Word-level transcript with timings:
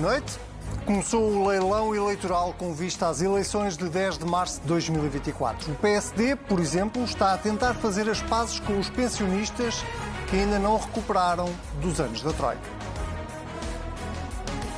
boa 0.00 0.12
noite. 0.12 0.38
Começou 0.86 1.22
o 1.22 1.46
leilão 1.46 1.94
eleitoral 1.94 2.54
com 2.54 2.72
vista 2.72 3.08
às 3.08 3.20
eleições 3.20 3.76
de 3.76 3.88
10 3.88 4.18
de 4.18 4.24
março 4.24 4.60
de 4.62 4.66
2024. 4.66 5.72
O 5.72 5.74
PSD, 5.76 6.36
por 6.36 6.58
exemplo, 6.58 7.04
está 7.04 7.34
a 7.34 7.38
tentar 7.38 7.74
fazer 7.74 8.08
as 8.08 8.22
pazes 8.22 8.58
com 8.60 8.78
os 8.78 8.88
pensionistas 8.88 9.84
que 10.28 10.36
ainda 10.36 10.58
não 10.58 10.78
recuperaram 10.78 11.52
dos 11.82 12.00
anos 12.00 12.22
da 12.22 12.32
Troika. 12.32 12.62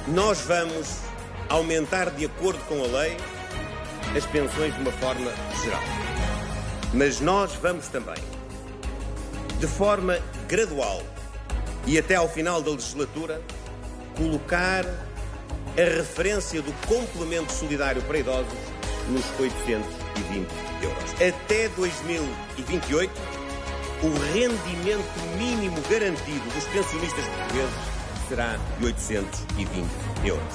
Nós 0.09 0.41
vamos 0.41 0.99
aumentar, 1.49 2.11
de 2.11 2.25
acordo 2.25 2.59
com 2.67 2.83
a 2.83 2.87
lei, 2.87 3.17
as 4.17 4.27
pensões 4.27 4.75
de 4.75 4.81
uma 4.81 4.93
forma 4.93 5.31
geral. 5.63 5.83
Mas 6.93 7.21
nós 7.21 7.55
vamos 7.55 7.87
também, 7.89 8.23
de 9.61 9.67
forma 9.69 10.19
gradual 10.49 11.01
e 11.87 11.97
até 11.99 12.17
ao 12.17 12.29
final 12.29 12.61
da 12.61 12.73
legislatura, 12.73 13.41
colocar 14.17 14.85
a 15.77 15.97
referência 15.97 16.61
do 16.61 16.73
complemento 16.87 17.53
solidário 17.53 18.03
para 18.03 18.19
idosos 18.19 18.53
nos 19.09 19.25
820 19.39 20.49
euros. 20.83 21.13
Até 21.15 21.69
2028, 21.71 23.13
o 24.03 24.35
rendimento 24.35 25.39
mínimo 25.39 25.81
garantido 25.89 26.45
dos 26.55 26.65
pensionistas 26.65 27.25
portugueses 27.25 27.75
será 28.29 28.59
de 28.79 28.85
820 28.87 29.87
euros. 30.25 30.55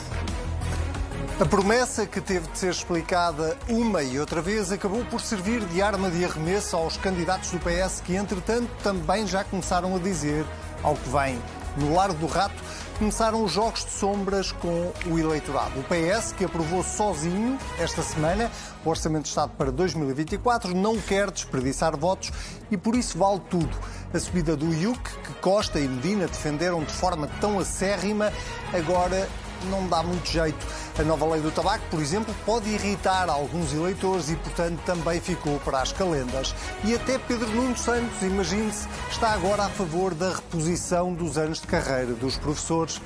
A 1.39 1.45
promessa 1.45 2.05
que 2.05 2.19
teve 2.19 2.47
de 2.47 2.57
ser 2.57 2.71
explicada 2.71 3.55
uma 3.69 4.01
e 4.01 4.19
outra 4.19 4.41
vez 4.41 4.71
acabou 4.71 5.05
por 5.05 5.21
servir 5.21 5.63
de 5.65 5.81
arma 5.81 6.09
de 6.09 6.25
arremesso 6.25 6.75
aos 6.75 6.97
candidatos 6.97 7.51
do 7.51 7.59
PS 7.59 8.01
que, 8.01 8.15
entretanto, 8.15 8.69
também 8.81 9.27
já 9.27 9.43
começaram 9.43 9.95
a 9.95 9.99
dizer 9.99 10.45
ao 10.81 10.95
que 10.95 11.09
vem. 11.09 11.39
No 11.77 11.93
Largo 11.93 12.17
do 12.17 12.25
Rato, 12.25 12.55
começaram 12.97 13.43
os 13.43 13.51
jogos 13.51 13.85
de 13.85 13.91
sombras 13.91 14.51
com 14.51 14.91
o 15.05 15.19
eleitorado. 15.19 15.79
O 15.79 15.83
PS, 15.83 16.31
que 16.31 16.43
aprovou 16.43 16.81
sozinho 16.83 17.57
esta 17.77 18.01
semana 18.01 18.51
o 18.83 18.89
Orçamento 18.89 19.23
de 19.23 19.29
Estado 19.29 19.51
para 19.57 19.71
2024, 19.71 20.73
não 20.73 20.99
quer 20.99 21.29
desperdiçar 21.29 21.95
votos 21.95 22.31
e 22.71 22.77
por 22.77 22.95
isso 22.95 23.17
vale 23.17 23.41
tudo. 23.49 23.69
A 24.13 24.19
subida 24.19 24.55
do 24.55 24.73
IUC, 24.73 24.99
que 24.99 25.33
Costa 25.35 25.79
e 25.79 25.87
Medina 25.87 26.27
defenderam 26.27 26.83
de 26.83 26.93
forma 26.93 27.29
tão 27.39 27.59
acérrima, 27.59 28.33
agora 28.73 29.29
não 29.65 29.87
dá 29.87 30.01
muito 30.03 30.29
jeito. 30.29 30.65
A 30.97 31.03
nova 31.03 31.25
lei 31.27 31.41
do 31.41 31.51
tabaco, 31.51 31.83
por 31.89 32.01
exemplo, 32.01 32.33
pode 32.45 32.69
irritar 32.69 33.29
alguns 33.29 33.73
eleitores 33.73 34.29
e, 34.29 34.35
portanto, 34.35 34.79
também 34.85 35.19
ficou 35.19 35.59
para 35.59 35.81
as 35.81 35.91
calendas. 35.91 36.55
E 36.83 36.95
até 36.95 37.17
Pedro 37.17 37.49
Nuno 37.49 37.77
Santos, 37.77 38.21
imagine-se, 38.21 38.87
está 39.09 39.31
agora 39.31 39.63
a 39.63 39.69
favor 39.69 40.13
da 40.13 40.35
reposição 40.35 41.13
dos 41.13 41.37
anos 41.37 41.61
de 41.61 41.67
carreira 41.67 42.13
dos 42.13 42.37
professores, 42.37 43.01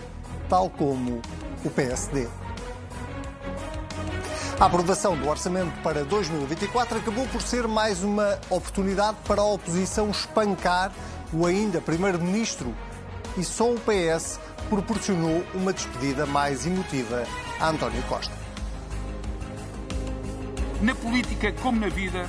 tal 0.49 0.69
como 0.69 1.21
o 1.63 1.69
PSD. 1.69 2.27
A 4.61 4.65
aprovação 4.65 5.17
do 5.17 5.27
orçamento 5.27 5.73
para 5.81 6.05
2024 6.05 6.99
acabou 6.99 7.25
por 7.29 7.41
ser 7.41 7.67
mais 7.67 8.03
uma 8.03 8.37
oportunidade 8.47 9.17
para 9.27 9.41
a 9.41 9.45
oposição 9.45 10.11
espancar 10.11 10.91
o 11.33 11.47
ainda 11.47 11.81
primeiro-ministro 11.81 12.71
e 13.35 13.43
só 13.43 13.71
o 13.71 13.79
PS 13.79 14.39
proporcionou 14.71 15.43
uma 15.53 15.73
despedida 15.73 16.25
mais 16.25 16.65
emotiva 16.65 17.27
a 17.59 17.67
António 17.67 18.01
Costa. 18.03 18.33
Na 20.81 20.95
política, 20.95 21.51
como 21.61 21.77
na 21.77 21.89
vida, 21.89 22.25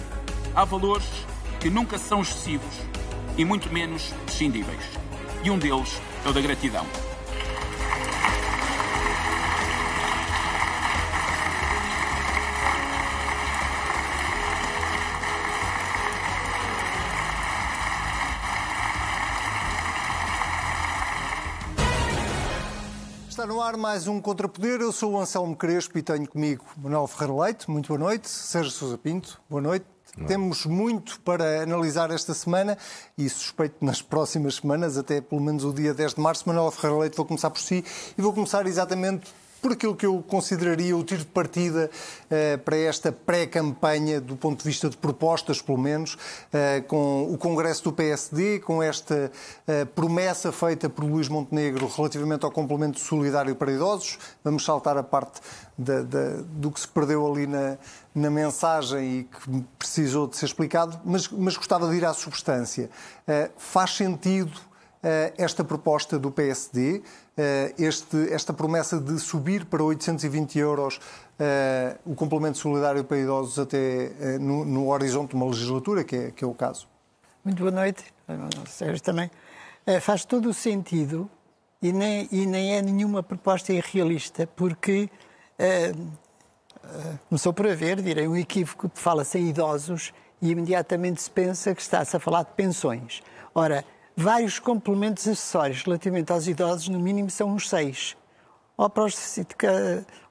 há 0.52 0.64
valores 0.64 1.06
que 1.60 1.70
nunca 1.70 1.98
são 1.98 2.20
excessivos 2.20 2.80
e 3.38 3.44
muito 3.44 3.72
menos 3.72 4.12
prescindíveis. 4.26 4.82
E 5.44 5.52
um 5.52 5.58
deles 5.58 6.02
é 6.26 6.30
o 6.30 6.32
da 6.32 6.40
gratidão. 6.40 6.84
Está 23.42 23.52
no 23.52 23.60
ar 23.60 23.76
mais 23.76 24.06
um 24.06 24.20
Contrapoder. 24.20 24.80
Eu 24.80 24.92
sou 24.92 25.14
o 25.14 25.20
Anselmo 25.20 25.56
Crespo 25.56 25.98
e 25.98 26.02
tenho 26.02 26.28
comigo 26.28 26.64
Manuel 26.76 27.08
Ferreira 27.08 27.42
Leite. 27.42 27.68
Muito 27.68 27.88
boa 27.88 27.98
noite. 27.98 28.28
Sérgio 28.28 28.70
Sousa 28.70 28.96
Pinto. 28.96 29.40
Boa 29.50 29.60
noite. 29.60 29.84
Não. 30.16 30.28
Temos 30.28 30.64
muito 30.64 31.18
para 31.22 31.60
analisar 31.60 32.12
esta 32.12 32.34
semana 32.34 32.78
e 33.18 33.28
suspeito 33.28 33.84
nas 33.84 34.00
próximas 34.00 34.54
semanas, 34.54 34.96
até 34.96 35.20
pelo 35.20 35.40
menos 35.40 35.64
o 35.64 35.72
dia 35.72 35.92
10 35.92 36.14
de 36.14 36.20
março. 36.20 36.44
Manuel 36.46 36.70
Ferreira 36.70 37.00
Leite, 37.00 37.16
vou 37.16 37.26
começar 37.26 37.50
por 37.50 37.58
si 37.58 37.84
e 38.16 38.22
vou 38.22 38.32
começar 38.32 38.64
exatamente 38.64 39.34
por 39.62 39.72
aquilo 39.72 39.94
que 39.94 40.04
eu 40.04 40.20
consideraria 40.26 40.96
o 40.96 41.04
tiro 41.04 41.20
de 41.20 41.26
partida 41.26 41.88
uh, 41.88 42.58
para 42.58 42.76
esta 42.76 43.12
pré-campanha, 43.12 44.20
do 44.20 44.34
ponto 44.36 44.58
de 44.58 44.64
vista 44.64 44.90
de 44.90 44.96
propostas, 44.96 45.62
pelo 45.62 45.78
menos, 45.78 46.14
uh, 46.14 46.82
com 46.88 47.32
o 47.32 47.38
Congresso 47.38 47.84
do 47.84 47.92
PSD, 47.92 48.58
com 48.58 48.82
esta 48.82 49.30
uh, 49.30 49.86
promessa 49.94 50.50
feita 50.50 50.90
por 50.90 51.04
Luís 51.04 51.28
Montenegro 51.28 51.86
relativamente 51.86 52.44
ao 52.44 52.50
complemento 52.50 52.98
solidário 52.98 53.54
para 53.54 53.70
idosos. 53.70 54.18
Vamos 54.42 54.64
saltar 54.64 54.96
a 54.98 55.02
parte 55.02 55.40
da, 55.78 56.02
da, 56.02 56.42
do 56.48 56.72
que 56.72 56.80
se 56.80 56.88
perdeu 56.88 57.24
ali 57.24 57.46
na, 57.46 57.78
na 58.12 58.30
mensagem 58.30 59.20
e 59.20 59.24
que 59.24 59.64
precisou 59.78 60.26
de 60.26 60.36
ser 60.36 60.46
explicado, 60.46 61.00
mas, 61.04 61.28
mas 61.28 61.56
gostava 61.56 61.88
de 61.88 61.94
ir 61.94 62.04
à 62.04 62.12
substância. 62.12 62.90
faz 63.56 63.96
sentido 63.96 64.52
esta 65.36 65.64
proposta 65.64 66.18
do 66.18 66.30
PSD? 66.30 67.02
Eh, 67.34 67.74
este, 67.78 68.30
esta 68.30 68.52
promessa 68.52 69.00
de 69.00 69.18
subir 69.18 69.64
para 69.64 69.82
820 69.82 70.58
euros 70.58 70.96
uh, 70.98 71.98
o 72.04 72.14
complemento 72.14 72.58
solidário 72.58 73.02
para 73.04 73.16
idosos 73.16 73.58
até 73.58 74.12
uh, 74.20 74.38
no, 74.38 74.66
no, 74.66 74.88
horizonte 74.90 75.30
de 75.30 75.36
uma 75.36 75.46
legislatura, 75.46 76.04
que 76.04 76.14
é, 76.14 76.30
que 76.30 76.44
é 76.44 76.46
o 76.46 76.52
caso. 76.52 76.86
Muito 77.42 77.58
boa 77.60 77.70
noite, 77.70 78.04
Sérgio 78.68 79.02
também. 79.02 79.30
Faz 80.00 80.24
todo 80.24 80.48
o 80.48 80.54
sentido 80.54 81.28
e 81.80 81.90
nem, 81.90 82.28
e 82.30 82.46
nem 82.46 82.76
é 82.76 82.82
nenhuma 82.82 83.20
proposta 83.20 83.72
irrealista, 83.72 84.46
porque 84.46 85.10
começou 87.28 87.52
por 87.52 87.66
haver, 87.66 88.00
direi, 88.00 88.28
um 88.28 88.36
equívoco, 88.36 88.88
fala-se 88.94 89.38
em 89.38 89.48
idosos 89.48 90.12
e 90.40 90.52
imediatamente 90.52 91.20
se 91.20 91.28
pensa 91.28 91.74
que 91.74 91.82
está-se 91.82 92.16
a 92.16 92.20
falar 92.20 92.44
de 92.44 92.52
pensões. 92.52 93.22
Ora, 93.52 93.84
vários 94.16 94.58
complementos 94.58 95.26
acessórios 95.26 95.82
relativamente 95.82 96.32
aos 96.32 96.46
idosos, 96.46 96.88
no 96.88 96.98
mínimo 96.98 97.30
são 97.30 97.50
uns 97.50 97.68
seis. 97.68 98.16
Ou, 98.76 98.88
para 98.88 99.04
os, 99.04 99.38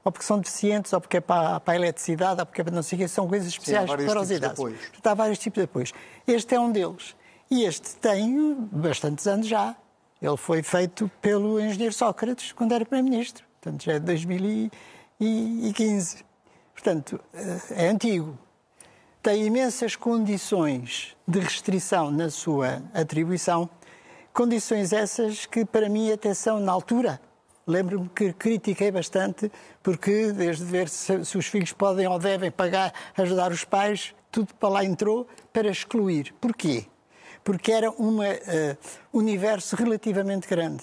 ou 0.04 0.12
porque 0.12 0.24
são 0.24 0.38
deficientes, 0.38 0.92
ou 0.92 1.00
porque 1.00 1.18
é 1.18 1.20
para, 1.20 1.60
para 1.60 1.74
a 1.74 1.76
eletricidade, 1.76 2.40
ou 2.40 2.46
porque 2.46 2.60
é 2.60 2.64
para 2.64 2.74
não 2.74 2.82
sei 2.82 2.96
o 2.96 3.00
quê, 3.00 3.08
são 3.08 3.28
coisas 3.28 3.48
especiais 3.48 3.90
Sim, 3.90 4.06
para 4.06 4.20
os 4.20 4.30
idosos. 4.30 4.56
Portanto, 4.56 5.06
há 5.06 5.14
vários 5.14 5.38
tipos 5.38 5.58
de 5.58 5.64
apoios. 5.64 5.92
Este 6.26 6.54
é 6.54 6.60
um 6.60 6.72
deles. 6.72 7.14
E 7.50 7.64
este 7.64 7.96
tem 7.96 8.54
bastantes 8.72 9.26
anos 9.26 9.46
já. 9.46 9.76
Ele 10.20 10.36
foi 10.36 10.62
feito 10.62 11.10
pelo 11.20 11.60
engenheiro 11.60 11.92
Sócrates 11.92 12.52
quando 12.52 12.72
era 12.72 12.84
Primeiro-Ministro. 12.84 13.44
Portanto, 13.60 13.84
já 13.84 13.92
é 13.92 13.98
de 13.98 14.06
2015. 14.06 16.24
Portanto, 16.74 17.20
eh, 17.34 17.60
é 17.70 17.88
antigo 17.88 18.38
tem 19.22 19.46
imensas 19.46 19.94
condições 19.94 21.16
de 21.28 21.38
restrição 21.38 22.10
na 22.10 22.28
sua 22.28 22.82
atribuição, 22.92 23.70
condições 24.34 24.92
essas 24.92 25.46
que 25.46 25.64
para 25.64 25.88
mim 25.88 26.10
até 26.10 26.34
são 26.34 26.58
na 26.58 26.72
altura. 26.72 27.20
Lembro-me 27.64 28.08
que 28.08 28.32
critiquei 28.32 28.90
bastante 28.90 29.50
porque 29.80 30.32
desde 30.32 30.64
ver 30.64 30.88
se, 30.88 31.24
se, 31.24 31.38
os 31.38 31.46
filhos 31.46 31.72
podem 31.72 32.08
ou 32.08 32.18
devem 32.18 32.50
pagar, 32.50 32.92
ajudar 33.16 33.52
os 33.52 33.62
pais, 33.62 34.12
tudo 34.32 34.52
para 34.56 34.68
lá 34.68 34.84
entrou 34.84 35.28
para 35.52 35.70
excluir. 35.70 36.34
Porquê? 36.40 36.86
Porque 37.44 37.70
era 37.70 37.92
um 37.92 38.18
uh, 38.18 38.76
universo 39.12 39.76
relativamente 39.76 40.48
grande. 40.48 40.82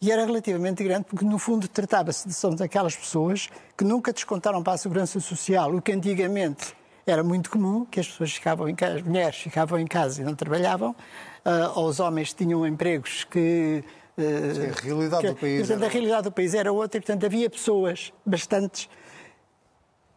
E 0.00 0.12
era 0.12 0.24
relativamente 0.24 0.84
grande 0.84 1.06
porque, 1.06 1.24
no 1.24 1.38
fundo, 1.38 1.66
tratava-se 1.66 2.28
de 2.28 2.56
daquelas 2.56 2.94
pessoas 2.94 3.48
que 3.76 3.82
nunca 3.82 4.12
descontaram 4.12 4.62
para 4.62 4.74
a 4.74 4.78
Segurança 4.78 5.18
Social 5.18 5.74
o 5.74 5.82
que 5.82 5.90
antigamente 5.90 6.74
era 7.06 7.22
muito 7.22 7.50
comum 7.50 7.84
que 7.84 8.00
as 8.00 8.08
pessoas 8.08 8.32
ficavam 8.32 8.68
em 8.68 8.74
casa, 8.74 8.96
as 8.96 9.02
mulheres 9.02 9.36
ficavam 9.36 9.78
em 9.78 9.86
casa 9.86 10.22
e 10.22 10.24
não 10.24 10.34
trabalhavam, 10.34 10.90
uh, 10.90 11.78
ou 11.78 11.88
os 11.88 12.00
homens 12.00 12.32
tinham 12.32 12.66
empregos 12.66 13.24
que 13.24 13.84
uh, 14.16 14.78
a 14.78 14.82
realidade 14.82 15.22
que, 15.22 15.28
do 15.28 15.36
país. 15.36 15.58
Portanto, 15.60 15.82
era... 15.82 15.86
a 15.86 15.92
realidade 15.92 16.22
do 16.22 16.32
país 16.32 16.54
era 16.54 16.72
outra 16.72 16.98
e, 16.98 17.00
portanto, 17.00 17.26
havia 17.26 17.50
pessoas, 17.50 18.12
bastantes, 18.24 18.88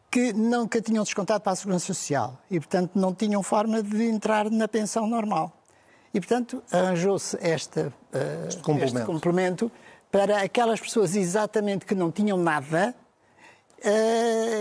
que 0.10 0.32
nunca 0.34 0.82
tinham 0.82 1.04
descontado 1.04 1.42
para 1.42 1.52
a 1.52 1.56
Segurança 1.56 1.88
Social 1.88 2.42
e, 2.50 2.60
portanto, 2.60 2.92
não 2.96 3.14
tinham 3.14 3.44
forma 3.44 3.84
de 3.84 4.04
entrar 4.06 4.50
na 4.50 4.68
pensão 4.68 5.06
normal. 5.06 5.54
E, 6.14 6.20
portanto, 6.20 6.64
arranjou-se 6.72 7.36
uh, 7.36 7.40
este, 7.42 7.92
complemento. 8.62 8.98
este 8.98 9.06
complemento 9.06 9.72
para 10.10 10.42
aquelas 10.42 10.80
pessoas 10.80 11.16
exatamente 11.16 11.86
que 11.86 11.94
não 11.94 12.10
tinham 12.10 12.38
nada, 12.38 12.96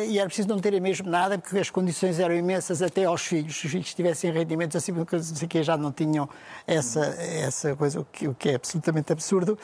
e 0.09 0.19
era 0.19 0.27
preciso 0.27 0.49
não 0.49 0.59
terem 0.59 0.81
mesmo 0.81 1.09
nada, 1.09 1.39
porque 1.39 1.59
as 1.59 1.71
condições 1.71 2.19
eram 2.19 2.35
imensas 2.35 2.83
até 2.83 3.05
aos 3.05 3.23
filhos. 3.23 3.57
Se 3.57 3.67
os 3.67 3.73
filhos 3.73 3.95
tivessem 3.95 4.31
rendimentos 4.31 4.77
acima 4.77 5.05
do 5.05 5.07
que 5.49 5.63
já 5.63 5.77
não 5.77 5.91
tinham 5.91 6.29
essa, 6.67 7.05
essa 7.07 7.75
coisa, 7.75 8.01
o 8.01 8.05
que, 8.05 8.29
o 8.29 8.35
que 8.35 8.51
é 8.51 8.55
absolutamente 8.57 9.13
absurdo. 9.13 9.59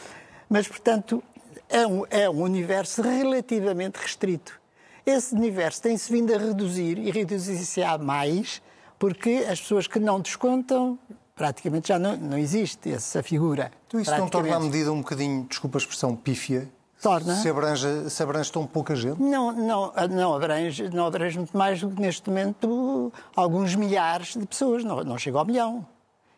Mas, 0.49 0.67
portanto, 0.67 1.23
é 1.69 1.87
um, 1.87 2.05
é 2.11 2.29
um 2.29 2.43
universo 2.43 3.03
relativamente 3.03 3.97
restrito. 3.97 4.61
Esse 5.05 5.35
universo 5.35 5.83
tem-se 5.83 6.13
vindo 6.13 6.35
a 6.35 6.39
reduzir 6.39 6.99
e 6.99 7.11
reduzir-se 7.11 7.83
a 7.83 7.99
mais 7.99 8.63
porque 8.99 9.45
as 9.49 9.61
pessoas 9.61 9.87
que 9.89 9.99
não 9.99 10.21
descontam 10.21 10.99
praticamente 11.35 11.89
já 11.89 11.99
não, 11.99 12.17
não 12.17 12.39
existe 12.39 12.93
essa 12.93 13.23
figura. 13.23 13.73
Então 13.89 13.99
isso 13.99 14.11
não 14.17 14.29
torna 14.29 14.55
a 14.55 14.61
medida 14.61 14.93
um 14.93 14.99
bocadinho, 14.99 15.45
desculpa 15.49 15.79
a 15.79 15.81
expressão, 15.81 16.15
pífia? 16.15 16.69
Torna. 17.03 17.35
Se 17.35 17.49
abrange, 17.49 18.11
se 18.11 18.23
abrange 18.23 18.53
tão 18.53 18.65
pouca 18.65 18.95
gente? 18.95 19.21
Não, 19.21 19.51
não, 19.51 19.93
não, 20.09 20.35
abrange, 20.35 20.89
não 20.89 21.07
abrange 21.07 21.37
muito 21.37 21.57
mais 21.57 21.81
do 21.81 21.91
que 21.91 22.01
neste 22.01 22.31
momento 22.31 23.13
alguns 23.35 23.75
milhares 23.75 24.35
de 24.37 24.47
pessoas, 24.47 24.85
não, 24.85 25.03
não 25.03 25.19
chega 25.19 25.37
ao 25.37 25.45
milhão. 25.45 25.85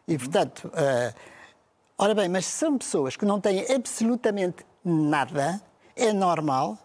E, 0.09 0.17
portanto, 0.17 0.69
uh, 0.69 1.15
ora 1.99 2.15
bem, 2.15 2.31
mas 2.31 2.47
são 2.47 2.79
pessoas 2.79 3.15
que 3.15 3.27
não 3.27 3.39
têm 3.39 3.71
absolutamente 3.71 4.65
nada, 4.83 5.61
é 5.95 6.15
normal 6.15 6.79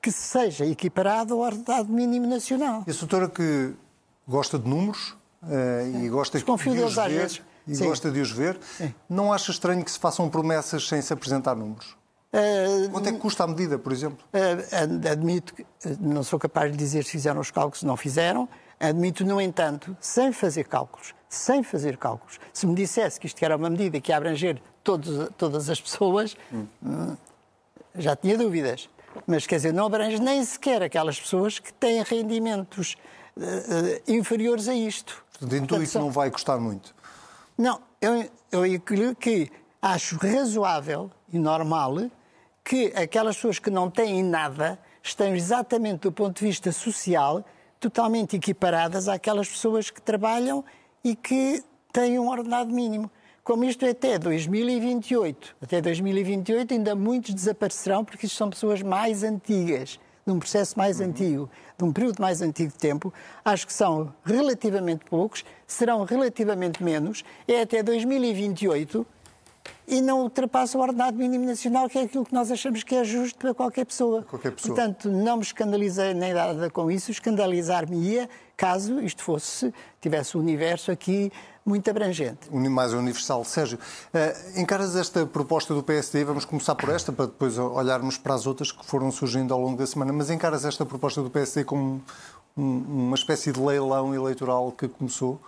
que 0.00 0.12
seja 0.12 0.64
equiparado 0.64 1.34
ao 1.34 1.40
ordenado 1.40 1.92
mínimo 1.92 2.28
nacional. 2.28 2.84
E 2.86 2.90
a 2.92 2.94
doutora 2.94 3.28
que 3.28 3.74
gosta 4.28 4.60
de 4.60 4.68
números 4.68 5.16
uh, 5.42 6.04
e 6.04 6.08
gosta 6.08 6.38
de, 6.38 6.44
de 6.44 6.50
os 6.52 6.94
ver, 6.94 7.08
vezes. 7.08 7.42
e 7.66 7.74
Sim. 7.74 7.88
gosta 7.88 8.12
de 8.12 8.20
os 8.20 8.30
ver, 8.30 8.60
Sim. 8.76 8.94
não 9.10 9.32
acha 9.32 9.50
estranho 9.50 9.84
que 9.84 9.90
se 9.90 9.98
façam 9.98 10.30
promessas 10.30 10.86
sem 10.86 11.02
se 11.02 11.12
apresentar 11.12 11.56
números? 11.56 11.96
Uh, 12.34 12.90
Quanto 12.90 13.08
é 13.08 13.12
que 13.12 13.18
custa 13.18 13.44
a 13.44 13.46
medida, 13.46 13.78
por 13.78 13.92
exemplo? 13.92 14.18
Uh, 14.34 15.08
admito 15.08 15.54
que 15.54 15.64
não 16.00 16.24
sou 16.24 16.36
capaz 16.36 16.72
de 16.72 16.76
dizer 16.76 17.04
se 17.04 17.12
fizeram 17.12 17.40
os 17.40 17.52
cálculos, 17.52 17.78
se 17.80 17.86
não 17.86 17.96
fizeram. 17.96 18.48
Admito, 18.80 19.24
no 19.24 19.40
entanto, 19.40 19.96
sem 20.00 20.32
fazer 20.32 20.64
cálculos, 20.64 21.14
sem 21.28 21.62
fazer 21.62 21.96
cálculos, 21.96 22.40
se 22.52 22.66
me 22.66 22.74
dissesse 22.74 23.20
que 23.20 23.26
isto 23.28 23.40
era 23.40 23.56
uma 23.56 23.70
medida 23.70 24.00
que 24.00 24.10
ia 24.10 24.16
abranger 24.16 24.60
todos, 24.82 25.30
todas 25.38 25.70
as 25.70 25.80
pessoas, 25.80 26.36
hum. 26.52 27.16
já 27.94 28.16
tinha 28.16 28.36
dúvidas. 28.36 28.90
Mas, 29.28 29.46
quer 29.46 29.56
dizer, 29.56 29.72
não 29.72 29.86
abrange 29.86 30.20
nem 30.20 30.44
sequer 30.44 30.82
aquelas 30.82 31.20
pessoas 31.20 31.60
que 31.60 31.72
têm 31.72 32.02
rendimentos 32.02 32.96
uh, 33.36 34.10
inferiores 34.10 34.66
a 34.66 34.74
isto. 34.74 35.24
Portanto, 35.38 35.54
intuito 35.54 35.92
que 35.92 35.98
não 35.98 36.10
vai 36.10 36.32
custar 36.32 36.58
muito. 36.58 36.92
Não, 37.56 37.80
eu, 38.00 38.28
eu 38.50 39.14
que 39.14 39.52
acho 39.80 40.16
razoável 40.16 41.12
e 41.32 41.38
normal 41.38 41.94
que 42.64 42.92
aquelas 42.96 43.36
pessoas 43.36 43.58
que 43.58 43.70
não 43.70 43.90
têm 43.90 44.22
nada 44.22 44.78
estão 45.02 45.34
exatamente 45.36 46.00
do 46.00 46.12
ponto 46.12 46.38
de 46.38 46.46
vista 46.46 46.72
social 46.72 47.44
totalmente 47.78 48.36
equiparadas 48.36 49.06
àquelas 49.06 49.48
pessoas 49.48 49.90
que 49.90 50.00
trabalham 50.00 50.64
e 51.04 51.14
que 51.14 51.62
têm 51.92 52.18
um 52.18 52.28
ordenado 52.28 52.72
mínimo. 52.72 53.10
Como 53.44 53.62
isto 53.64 53.84
é 53.84 53.90
até 53.90 54.18
2028, 54.18 55.56
até 55.60 55.82
2028 55.82 56.72
ainda 56.72 56.94
muitos 56.94 57.34
desaparecerão 57.34 58.02
porque 58.02 58.24
isto 58.24 58.36
são 58.36 58.48
pessoas 58.48 58.80
mais 58.80 59.22
antigas, 59.22 60.00
de 60.26 60.32
um 60.32 60.38
processo 60.38 60.78
mais 60.78 60.98
uhum. 60.98 61.06
antigo, 61.06 61.50
de 61.76 61.84
um 61.84 61.92
período 61.92 62.20
mais 62.20 62.40
antigo 62.40 62.72
de 62.72 62.78
tempo. 62.78 63.12
Acho 63.44 63.66
que 63.66 63.72
são 63.74 64.14
relativamente 64.24 65.04
poucos, 65.04 65.44
serão 65.66 66.04
relativamente 66.04 66.82
menos. 66.82 67.22
É 67.46 67.60
até 67.60 67.82
2028 67.82 69.06
e 69.86 70.00
não 70.00 70.22
ultrapassa 70.22 70.78
o 70.78 70.80
ordenado 70.80 71.16
mínimo 71.16 71.44
nacional, 71.44 71.88
que 71.88 71.98
é 71.98 72.02
aquilo 72.02 72.24
que 72.24 72.32
nós 72.32 72.50
achamos 72.50 72.82
que 72.82 72.94
é 72.94 73.04
justo 73.04 73.38
para 73.38 73.52
qualquer 73.54 73.84
pessoa. 73.84 74.22
Qualquer 74.22 74.52
pessoa. 74.52 74.74
Portanto, 74.74 75.10
não 75.10 75.36
me 75.36 75.42
escandalizei 75.42 76.14
nem 76.14 76.32
nada 76.32 76.70
com 76.70 76.90
isso, 76.90 77.10
escandalizar-me-ia 77.10 78.28
caso 78.56 79.00
isto 79.00 79.22
fosse, 79.22 79.74
tivesse 80.00 80.36
o 80.36 80.40
um 80.40 80.42
universo 80.42 80.90
aqui 80.90 81.30
muito 81.66 81.88
abrangente. 81.90 82.50
Mais 82.52 82.92
universal. 82.92 83.44
Sérgio, 83.44 83.78
uh, 83.78 84.60
encaras 84.60 84.94
esta 84.96 85.26
proposta 85.26 85.74
do 85.74 85.82
PSD, 85.82 86.24
vamos 86.24 86.44
começar 86.44 86.74
por 86.74 86.90
esta, 86.90 87.12
para 87.12 87.26
depois 87.26 87.58
olharmos 87.58 88.18
para 88.18 88.34
as 88.34 88.46
outras 88.46 88.70
que 88.70 88.84
foram 88.84 89.10
surgindo 89.10 89.52
ao 89.54 89.60
longo 89.60 89.76
da 89.76 89.86
semana, 89.86 90.12
mas 90.12 90.30
encaras 90.30 90.64
esta 90.64 90.84
proposta 90.84 91.22
do 91.22 91.30
PSD 91.30 91.64
como 91.64 92.02
um, 92.56 92.78
uma 93.06 93.16
espécie 93.16 93.50
de 93.50 93.60
leilão 93.60 94.14
eleitoral 94.14 94.72
que 94.72 94.88
começou? 94.88 95.40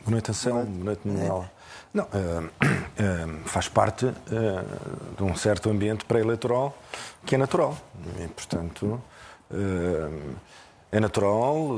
Boa 0.00 0.12
noite, 0.12 0.30
Anselmo. 0.30 0.64
Boa 0.64 0.84
noite, 0.84 1.08
Manuel. 1.08 1.50
Não, 1.92 2.04
uh, 2.04 2.44
uh, 2.44 3.38
faz 3.48 3.68
parte 3.68 4.06
uh, 4.06 4.14
de 5.16 5.22
um 5.22 5.34
certo 5.34 5.70
ambiente 5.70 6.04
pré-eleitoral 6.04 6.76
que 7.24 7.34
é 7.34 7.38
natural. 7.38 7.76
E, 8.20 8.28
portanto, 8.28 9.00
é 10.92 11.00
natural 11.00 11.70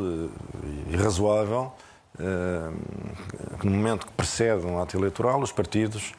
e 0.91 0.97
razoável 0.97 1.73
que 3.61 3.67
no 3.67 3.73
momento 3.73 4.07
que 4.07 4.13
precede 4.13 4.67
um 4.67 4.81
ato 4.81 4.97
eleitoral 4.97 5.41
os 5.41 5.53
partidos 5.53 6.13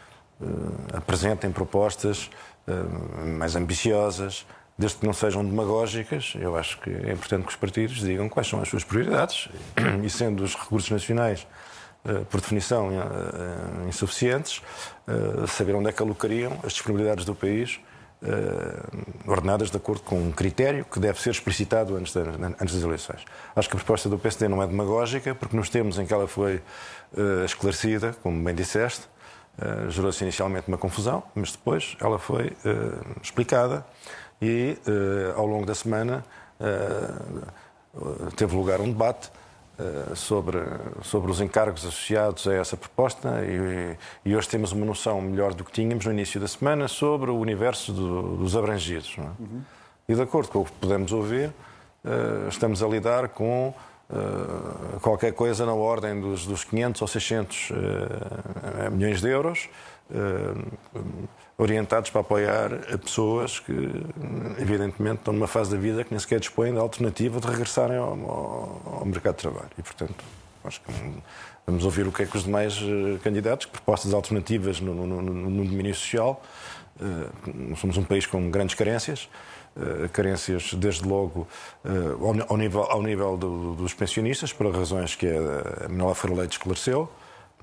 apresentem 0.93 1.51
propostas 1.51 2.29
mais 3.37 3.55
ambiciosas, 3.55 4.45
desde 4.77 4.99
que 4.99 5.05
não 5.05 5.13
sejam 5.13 5.43
demagógicas. 5.43 6.33
Eu 6.39 6.55
acho 6.55 6.79
que 6.79 6.89
é 6.89 7.11
importante 7.11 7.43
que 7.43 7.49
os 7.49 7.57
partidos 7.57 7.97
digam 7.97 8.29
quais 8.29 8.47
são 8.47 8.61
as 8.61 8.69
suas 8.69 8.83
prioridades 8.83 9.49
e, 10.03 10.09
sendo 10.09 10.43
os 10.43 10.55
recursos 10.55 10.89
nacionais 10.89 11.45
por 12.29 12.41
definição, 12.41 12.89
eh, 12.91 13.87
insuficientes, 13.87 14.61
eh, 15.07 15.45
saber 15.47 15.75
onde 15.75 15.89
é 15.89 15.91
que 15.91 16.01
alocariam 16.01 16.57
as 16.63 16.73
disponibilidades 16.73 17.25
do 17.25 17.35
país, 17.35 17.79
ordenadas 19.25 19.71
de 19.71 19.77
acordo 19.77 20.03
com 20.03 20.15
um 20.15 20.31
critério 20.31 20.85
que 20.85 20.99
deve 20.99 21.19
ser 21.19 21.31
explicitado 21.31 21.95
antes, 21.95 22.13
das 22.13 22.83
eleições. 22.83 23.25
Acho 23.55 23.67
que 23.67 23.75
a 23.75 23.79
proposta 23.79 24.07
do 24.07 24.19
PSD 24.19 24.47
não 24.47 24.61
é 24.61 24.67
demagógica, 24.67 25.33
porque 25.33 25.57
nos 25.57 25.69
tempos 25.69 25.97
em 25.97 26.05
que 26.05 26.13
ela 26.13 26.27
foi 26.27 26.61
esclarecida, 27.43 28.15
como 28.21 28.39
bem 28.43 28.53
disseste, 28.53 29.07
gerou-se 29.89 30.23
inicialmente 30.23 30.67
uma 30.67 30.77
confusão, 30.77 31.23
mas 31.33 31.51
depois 31.53 31.97
ela 31.99 32.19
foi 32.19 32.55
explicada 33.23 33.83
e, 34.39 34.77
ao 35.35 35.47
longo 35.47 35.65
da 35.65 35.73
semana, 35.73 36.23
teve 38.35 38.55
lugar 38.55 38.79
um 38.81 38.91
debate 38.91 39.31
eh, 39.31 39.40
sobre, 40.15 40.59
sobre 41.03 41.31
os 41.31 41.41
encargos 41.41 41.85
associados 41.85 42.47
a 42.47 42.53
essa 42.53 42.77
proposta 42.77 43.41
e, 43.43 43.97
e, 44.29 44.35
hoje 44.35 44.47
temos 44.49 44.71
uma 44.71 44.85
noção 44.85 45.21
melhor 45.21 45.53
do 45.53 45.63
que 45.63 45.71
tínhamos 45.71 46.05
no 46.05 46.11
início 46.11 46.39
da 46.39 46.47
semana 46.47 46.87
sobre 46.87 47.31
o 47.31 47.37
universo 47.37 47.91
do, 47.91 48.37
dos 48.37 48.55
abrangidos. 48.55 49.15
É? 49.17 49.21
Uhum. 49.21 49.61
E 50.07 50.15
de 50.15 50.21
acordo 50.21 50.49
com 50.49 50.59
o 50.59 50.65
que 50.65 50.71
podemos 50.73 51.11
ouvir, 51.11 51.49
uh, 51.49 52.49
estamos 52.49 52.83
a 52.83 52.87
lidar 52.87 53.29
com 53.29 53.73
uh, 54.09 54.99
qualquer 54.99 55.33
coisa 55.33 55.65
na 55.65 55.73
ordem 55.73 56.19
dos, 56.19 56.45
dos 56.45 56.63
500 56.63 57.01
ou 57.01 57.07
600 57.07 57.69
uh, 57.69 58.91
milhões 58.91 59.21
de 59.21 59.29
euros 59.29 59.69
orientados 61.57 62.09
para 62.09 62.21
apoiar 62.21 62.69
pessoas 63.03 63.59
que, 63.59 63.73
evidentemente, 64.59 65.19
estão 65.19 65.33
numa 65.33 65.47
fase 65.47 65.71
da 65.71 65.77
vida 65.77 66.03
que 66.03 66.11
nem 66.11 66.19
sequer 66.19 66.39
dispõem 66.39 66.73
da 66.73 66.81
alternativa 66.81 67.39
de 67.39 67.47
regressarem 67.47 67.97
ao, 67.97 68.09
ao, 68.09 68.97
ao 68.99 69.05
mercado 69.05 69.35
de 69.35 69.41
trabalho. 69.41 69.69
E, 69.77 69.83
portanto, 69.83 70.23
acho 70.63 70.81
que 70.81 70.91
vamos 71.65 71.85
ouvir 71.85 72.07
o 72.07 72.11
que 72.11 72.23
é 72.23 72.25
que 72.25 72.35
os 72.35 72.43
demais 72.43 72.77
eh, 72.77 73.17
candidatos, 73.23 73.65
propostas 73.65 74.13
alternativas 74.13 74.79
no, 74.79 74.93
no, 74.93 75.21
no 75.21 75.65
domínio 75.65 75.93
social. 75.93 76.41
Uh, 76.99 77.75
somos 77.77 77.97
um 77.97 78.03
país 78.03 78.25
com 78.25 78.51
grandes 78.51 78.75
carências. 78.75 79.29
Uh, 79.75 80.09
carências, 80.09 80.73
desde 80.73 81.07
logo, 81.07 81.47
uh, 81.85 82.25
ao, 82.25 82.51
ao, 82.51 82.57
nível, 82.57 82.81
ao 82.83 83.01
nível 83.01 83.37
do, 83.37 83.73
dos 83.75 83.93
pensionistas, 83.93 84.51
por 84.51 84.69
razões 84.75 85.15
que 85.15 85.27
a 85.27 85.87
Manuela 85.87 86.13
Ferreira 86.13 86.41
Leite 86.41 86.53
esclareceu. 86.53 87.09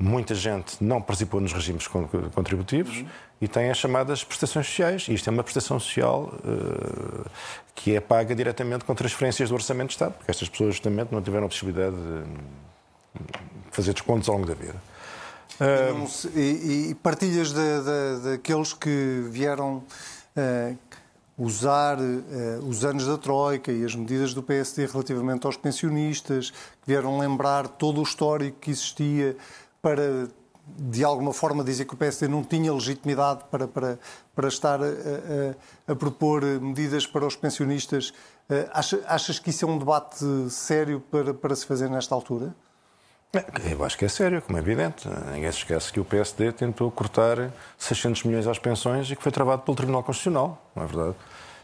Muita 0.01 0.35
gente 0.35 0.83
não 0.83 1.03
participou 1.03 1.41
nos 1.41 1.53
regimes 1.53 1.89
contributivos 1.89 2.99
uhum. 2.99 3.07
e 3.41 3.49
tem 3.49 3.69
as 3.69 3.79
chamadas 3.79 4.23
prestações 4.23 4.67
sociais. 4.67 5.07
E 5.09 5.15
isto 5.15 5.29
é 5.29 5.33
uma 5.33 5.43
prestação 5.43 5.81
social 5.81 6.33
uh, 6.45 7.29
que 7.75 7.97
é 7.97 8.01
paga 8.01 8.33
diretamente 8.35 8.85
com 8.85 8.95
transferências 8.95 9.49
do 9.49 9.57
Orçamento 9.57 9.89
de 9.89 9.95
Estado, 9.95 10.13
porque 10.13 10.31
estas 10.31 10.49
pessoas 10.49 10.75
justamente 10.75 11.13
não 11.13 11.21
tiveram 11.21 11.47
a 11.47 11.49
possibilidade 11.49 11.97
de 11.97 12.25
fazer 13.73 13.93
descontos 13.93 14.29
ao 14.29 14.37
longo 14.37 14.47
da 14.47 14.55
vida. 14.55 14.77
Uh... 15.61 16.39
E, 16.39 16.91
e, 16.91 16.95
partilhas 16.95 17.53
daqueles 18.23 18.73
que 18.73 19.27
vieram 19.29 19.83
uh, 20.37 20.79
usar 21.37 21.99
uh, 21.99 22.69
os 22.69 22.85
anos 22.85 23.07
da 23.07 23.19
Troika 23.19 23.73
e 23.73 23.85
as 23.85 23.95
medidas 23.97 24.33
do 24.33 24.43
PSD 24.43 24.87
relativamente 24.87 25.47
aos 25.47 25.57
pensionistas, 25.57 26.51
que 26.51 26.87
vieram 26.87 27.19
lembrar 27.19 27.67
todo 27.67 28.01
o 28.01 28.03
histórico 28.05 28.59
que 28.61 28.71
existia 28.71 29.37
para, 29.89 30.29
de 30.77 31.03
alguma 31.03 31.33
forma, 31.33 31.65
dizer 31.65 31.87
que 31.87 31.95
o 31.95 31.97
PSD 31.97 32.29
não 32.29 32.45
tinha 32.45 32.71
legitimidade 32.73 33.45
para, 33.51 33.67
para, 33.67 33.99
para 34.35 34.49
estar 34.49 34.79
a, 34.83 34.87
a, 34.87 35.93
a 35.93 35.97
propor 35.97 36.45
medidas 36.61 37.07
para 37.07 37.27
os 37.27 37.35
pensionistas. 37.35 38.13
Eh, 38.51 38.69
achas, 38.71 39.01
achas 39.07 39.39
que 39.39 39.49
isso 39.49 39.65
é 39.65 39.69
um 39.69 39.79
debate 39.79 40.25
sério 40.51 41.01
para, 41.11 41.33
para 41.33 41.57
se 41.57 41.65
fazer 41.65 41.89
nesta 41.89 42.15
altura? 42.15 42.55
É, 43.33 43.73
eu 43.73 43.83
acho 43.83 43.97
que 43.97 44.05
é 44.05 44.09
sério, 44.09 44.43
como 44.43 44.59
é 44.59 44.61
evidente. 44.61 45.09
Ninguém 45.33 45.51
se 45.53 45.59
esquece 45.59 45.91
que 45.91 46.01
o 46.01 46.05
PSD 46.05 46.53
tentou 46.53 46.91
cortar 46.91 47.51
600 47.79 48.25
milhões 48.25 48.47
às 48.47 48.59
pensões 48.59 49.11
e 49.11 49.17
que 49.17 49.23
foi 49.23 49.33
travado 49.33 49.63
pelo 49.63 49.77
Tribunal 49.77 50.03
Constitucional, 50.03 50.63
não 50.77 50.83
é 50.83 50.87
verdade? 50.87 51.17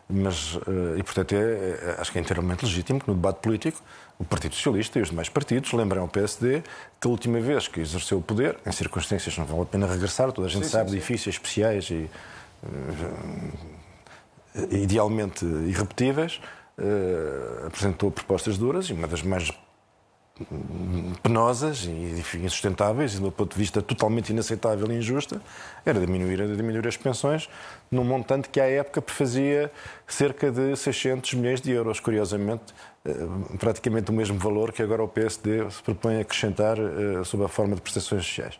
Mas, 0.09 0.59
eh, 0.66 0.99
e 0.99 1.02
portanto, 1.02 1.35
é, 1.35 1.38
é, 1.38 1.97
acho 1.99 2.12
que 2.12 2.19
é 2.19 2.21
inteiramente 2.21 2.64
legítimo 2.64 3.00
que 3.00 3.09
no 3.09 3.14
debate 3.14 3.40
político 3.40 3.83
o 4.18 4.25
Partido 4.25 4.54
Socialista 4.54 4.99
e 4.99 5.02
os 5.02 5.11
demais 5.11 5.28
partidos 5.28 5.73
lembrem 5.73 6.00
ao 6.00 6.09
PSD 6.09 6.62
que 7.00 7.06
a 7.06 7.11
última 7.11 7.40
vez 7.40 7.68
que 7.68 7.80
exerceu 7.80 8.18
o 8.18 8.23
poder, 8.23 8.59
em 8.64 8.73
circunstâncias 8.73 9.37
não 9.37 9.44
vale 9.44 9.62
a 9.62 9.66
pena 9.66 9.87
regressar, 9.87 10.33
toda 10.33 10.47
a 10.47 10.50
gente 10.50 10.66
sim, 10.66 10.73
sabe, 10.73 10.90
sim, 10.90 10.97
difíceis, 10.97 11.37
especiais 11.37 11.90
e 11.90 12.09
uh, 12.62 13.75
idealmente 14.71 15.44
irrepetíveis, 15.44 16.40
apresentou 17.66 18.11
propostas 18.11 18.59
duras 18.59 18.87
e 18.87 18.92
uma 18.92 19.06
das 19.06 19.23
mais 19.23 19.50
penosas 21.23 21.85
e 21.85 22.38
insustentáveis 22.38 23.14
e 23.14 23.21
do 23.21 23.30
ponto 23.30 23.52
de 23.52 23.59
vista 23.59 23.80
totalmente 23.80 24.30
inaceitável 24.30 24.90
e 24.90 24.97
injusta 24.97 25.40
era 25.87 26.00
diminuir, 26.00 26.40
era 26.40 26.56
diminuir 26.56 26.88
as 26.88 26.97
pensões 26.97 27.49
num 27.88 28.02
montante 28.02 28.49
que 28.49 28.61
à 28.61 28.68
época 28.68 29.00
prefazia 29.00 29.71
cerca 30.09 30.50
de 30.50 30.75
600 30.75 31.35
milhões 31.35 31.61
de 31.61 31.71
euros, 31.71 32.00
curiosamente 32.00 32.75
praticamente 33.58 34.11
o 34.11 34.14
mesmo 34.14 34.38
valor 34.38 34.73
que 34.73 34.82
agora 34.82 35.02
o 35.02 35.08
PSD 35.08 35.70
se 35.70 35.82
propõe 35.82 36.20
acrescentar 36.20 36.78
eh, 36.78 37.23
sob 37.25 37.44
a 37.44 37.49
forma 37.49 37.75
de 37.75 37.82
prestações 37.82 38.25
sociais. 38.25 38.58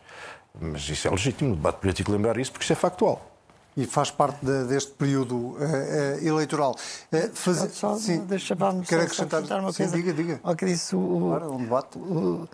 Mas 0.59 0.87
isso 0.87 1.07
é 1.07 1.11
legítimo 1.11 1.49
no 1.49 1.55
debate 1.55 1.79
político 1.79 2.11
lembrar 2.11 2.37
isso 2.37 2.51
porque 2.51 2.63
isso 2.63 2.73
é 2.73 2.75
factual 2.75 3.35
e 3.77 3.85
faz 3.85 4.09
parte 4.09 4.45
de, 4.45 4.65
deste 4.65 4.91
período 4.93 5.35
uh, 5.35 5.57
uh, 5.57 6.25
eleitoral. 6.25 6.75
Uh, 7.11 7.35
faz... 7.35 7.57
Só, 7.73 7.95
sim, 7.97 8.25
deixa-me 8.25 8.61
só 8.85 8.95
acrescentar 8.95 9.59
uma 9.59 9.71
sim, 9.71 9.83
coisa. 9.83 9.97
Diga, 9.97 10.13
diga. 10.13 10.39
Ao 10.43 10.55
que 10.55 10.65
disse 10.65 10.95
o, 10.95 11.27
claro, 11.29 11.53
um 11.53 11.57
debate. 11.57 11.97
O, 11.97 12.47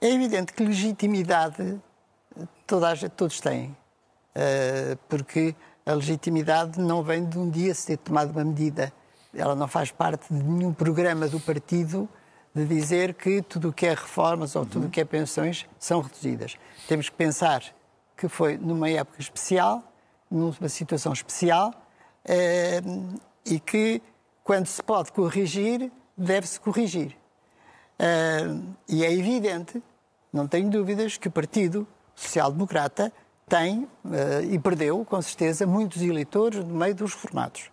é 0.00 0.12
evidente 0.12 0.52
que 0.52 0.64
legitimidade 0.64 1.78
toda 2.66 2.88
a 2.88 2.94
gente, 2.94 3.12
todos 3.12 3.40
têm, 3.40 3.76
porque 5.08 5.54
a 5.84 5.92
legitimidade 5.92 6.80
não 6.80 7.02
vem 7.02 7.24
de 7.24 7.38
um 7.38 7.50
dia 7.50 7.74
se 7.74 7.86
ter 7.86 7.96
tomado 7.98 8.30
uma 8.30 8.44
medida. 8.44 8.92
Ela 9.34 9.54
não 9.54 9.68
faz 9.68 9.90
parte 9.90 10.32
de 10.32 10.42
nenhum 10.42 10.72
programa 10.72 11.28
do 11.28 11.38
partido 11.38 12.08
de 12.54 12.64
dizer 12.64 13.14
que 13.14 13.42
tudo 13.42 13.68
o 13.68 13.72
que 13.72 13.86
é 13.86 13.90
reformas 13.90 14.56
ou 14.56 14.64
tudo 14.64 14.86
o 14.86 14.90
que 14.90 15.00
é 15.00 15.04
pensões 15.04 15.66
são 15.78 16.00
reduzidas. 16.00 16.56
Temos 16.86 17.08
que 17.08 17.14
pensar 17.14 17.62
que 18.16 18.28
foi 18.28 18.56
numa 18.56 18.90
época 18.90 19.20
especial, 19.20 19.82
numa 20.30 20.68
situação 20.68 21.12
especial, 21.12 21.72
eh, 22.24 22.80
e 23.44 23.60
que, 23.60 24.02
quando 24.42 24.66
se 24.66 24.82
pode 24.82 25.12
corrigir, 25.12 25.92
deve-se 26.16 26.58
corrigir. 26.58 27.16
Eh, 27.98 28.56
e 28.88 29.04
é 29.04 29.12
evidente, 29.12 29.80
não 30.32 30.48
tenho 30.48 30.68
dúvidas, 30.68 31.16
que 31.16 31.28
o 31.28 31.30
Partido 31.30 31.86
Social 32.14 32.50
Democrata 32.50 33.12
tem 33.48 33.88
eh, 34.10 34.48
e 34.50 34.58
perdeu, 34.58 35.04
com 35.04 35.22
certeza, 35.22 35.66
muitos 35.66 36.02
eleitores 36.02 36.64
no 36.64 36.74
meio 36.74 36.94
dos 36.94 37.14
reformados. 37.14 37.70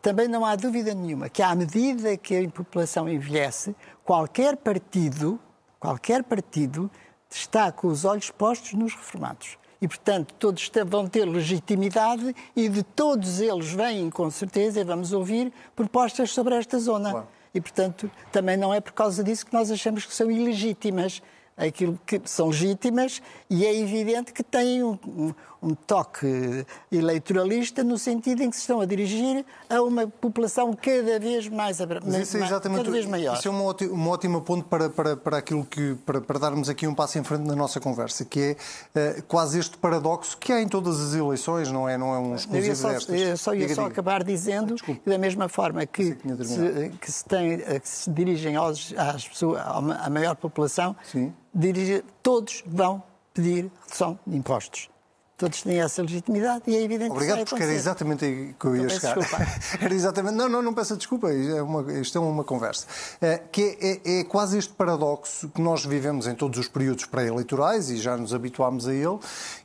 Também 0.00 0.28
não 0.28 0.44
há 0.44 0.56
dúvida 0.56 0.94
nenhuma 0.94 1.28
que, 1.28 1.42
à 1.42 1.54
medida 1.54 2.16
que 2.16 2.36
a 2.36 2.48
população 2.48 3.08
envelhece, 3.08 3.74
qualquer 4.04 4.56
partido, 4.56 5.38
qualquer 5.78 6.22
partido, 6.22 6.90
está 7.30 7.72
com 7.72 7.88
os 7.88 8.04
olhos 8.04 8.30
postos 8.30 8.74
nos 8.74 8.94
reformados 8.94 9.58
e, 9.84 9.88
portanto, 9.88 10.34
todos 10.38 10.70
vão 10.86 11.06
ter 11.06 11.26
legitimidade 11.26 12.34
e 12.56 12.70
de 12.70 12.82
todos 12.82 13.38
eles 13.38 13.70
vêm, 13.70 14.08
com 14.08 14.30
certeza, 14.30 14.80
e 14.80 14.84
vamos 14.84 15.12
ouvir 15.12 15.52
propostas 15.76 16.30
sobre 16.30 16.54
esta 16.54 16.78
zona. 16.78 17.10
Claro. 17.10 17.28
E, 17.54 17.60
portanto, 17.60 18.10
também 18.32 18.56
não 18.56 18.72
é 18.72 18.80
por 18.80 18.92
causa 18.92 19.22
disso 19.22 19.44
que 19.44 19.52
nós 19.52 19.70
achamos 19.70 20.06
que 20.06 20.14
são 20.14 20.30
ilegítimas 20.30 21.22
aquilo 21.56 21.98
que 22.04 22.20
são 22.24 22.48
legítimas 22.48 23.22
e 23.48 23.64
é 23.64 23.78
evidente 23.78 24.32
que 24.32 24.42
têm 24.42 24.82
um, 24.82 24.98
um, 25.06 25.34
um, 25.62 25.74
toque 25.74 26.66
eleitoralista 26.90 27.84
no 27.84 27.96
sentido 27.96 28.42
em 28.42 28.50
que 28.50 28.56
se 28.56 28.62
estão 28.62 28.80
a 28.80 28.86
dirigir 28.86 29.44
a 29.68 29.80
uma 29.80 30.06
população 30.06 30.72
cada 30.74 31.18
vez 31.20 31.48
mais, 31.48 31.78
Mas 32.04 32.28
isso 32.28 32.36
é 32.38 32.44
exatamente, 32.44 32.78
cada 32.78 32.90
vez 32.90 33.06
maior. 33.06 33.36
Isso 33.36 33.46
é 33.46 33.50
um 33.50 33.64
ótimo, 33.64 33.94
um 33.94 34.08
ótimo 34.08 34.40
ponto 34.42 34.64
para, 34.64 34.90
para, 34.90 35.16
para 35.16 35.38
aquilo 35.38 35.64
que 35.64 35.94
para, 36.04 36.20
para, 36.20 36.38
darmos 36.38 36.68
aqui 36.68 36.86
um 36.86 36.94
passo 36.94 37.18
em 37.18 37.24
frente 37.24 37.46
na 37.46 37.54
nossa 37.54 37.78
conversa, 37.78 38.24
que 38.24 38.56
é 38.94 39.18
uh, 39.18 39.22
quase 39.28 39.58
este 39.58 39.78
paradoxo 39.78 40.36
que 40.36 40.52
há 40.52 40.60
em 40.60 40.68
todas 40.68 41.00
as 41.00 41.14
eleições, 41.14 41.70
não 41.70 41.88
é, 41.88 41.96
não 41.96 42.14
é 42.14 42.18
um 42.18 42.34
exclusivo 42.34 42.66
eu 42.66 42.76
só, 42.76 42.88
destas. 42.88 43.20
Eu 43.20 43.36
só 43.36 43.54
ia 43.54 43.60
diga, 43.60 43.74
só 43.74 43.86
acabar 43.86 44.24
dizendo 44.24 44.74
que 44.74 45.00
da 45.06 45.18
mesma 45.18 45.48
forma 45.48 45.86
que, 45.86 46.16
que 46.16 46.44
se, 46.44 46.90
que 47.00 47.12
se, 47.12 47.24
tem, 47.24 47.58
que 47.58 47.88
se 47.88 48.10
dirigem 48.10 48.56
aos, 48.56 48.92
às 48.96 49.28
pessoas, 49.28 49.62
à 49.64 50.10
maior 50.10 50.34
população, 50.34 50.96
Sim 51.04 51.32
dirigir, 51.54 52.04
todos 52.22 52.62
vão 52.66 53.02
pedir 53.32 53.70
redução 53.84 54.18
de 54.26 54.36
impostos. 54.36 54.90
Todos 55.36 55.62
têm 55.62 55.80
essa 55.80 56.00
legitimidade 56.00 56.62
e 56.68 56.76
é 56.76 56.82
evidente 56.82 57.10
Obrigado, 57.10 57.38
que 57.38 57.44
porque 57.46 57.64
era 57.64 57.72
exatamente 57.72 58.24
aí 58.24 58.54
que 58.58 58.66
eu 58.66 58.76
ia 58.76 58.88
chegar. 58.88 59.16
era 59.80 59.92
exatamente. 59.92 60.36
Não, 60.36 60.48
não, 60.48 60.62
não 60.62 60.72
peça 60.72 60.96
desculpa, 60.96 61.32
isto 61.32 61.56
é 61.56 61.62
uma, 61.62 61.92
isto 61.94 62.16
é 62.16 62.20
uma 62.20 62.44
conversa. 62.44 62.86
É, 63.20 63.38
que 63.38 63.76
é, 63.80 64.20
é, 64.20 64.24
quase 64.24 64.56
este 64.56 64.72
paradoxo 64.72 65.48
que 65.48 65.60
nós 65.60 65.84
vivemos 65.84 66.28
em 66.28 66.36
todos 66.36 66.58
os 66.60 66.68
períodos 66.68 67.06
pré-eleitorais 67.06 67.90
e 67.90 67.96
já 67.96 68.16
nos 68.16 68.32
habituámos 68.32 68.86
a 68.86 68.94
ele, 68.94 69.18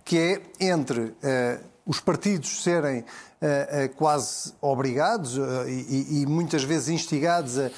que 0.03 0.17
é 0.17 0.41
entre 0.59 1.13
é, 1.21 1.59
os 1.85 1.99
partidos 1.99 2.63
serem 2.63 2.99
uh, 2.99 3.95
quase 3.95 4.53
obrigados 4.61 5.39
e, 5.67 6.23
muitas 6.27 6.63
vezes 6.63 6.89
instigados 6.89 7.57
a, 7.57 7.71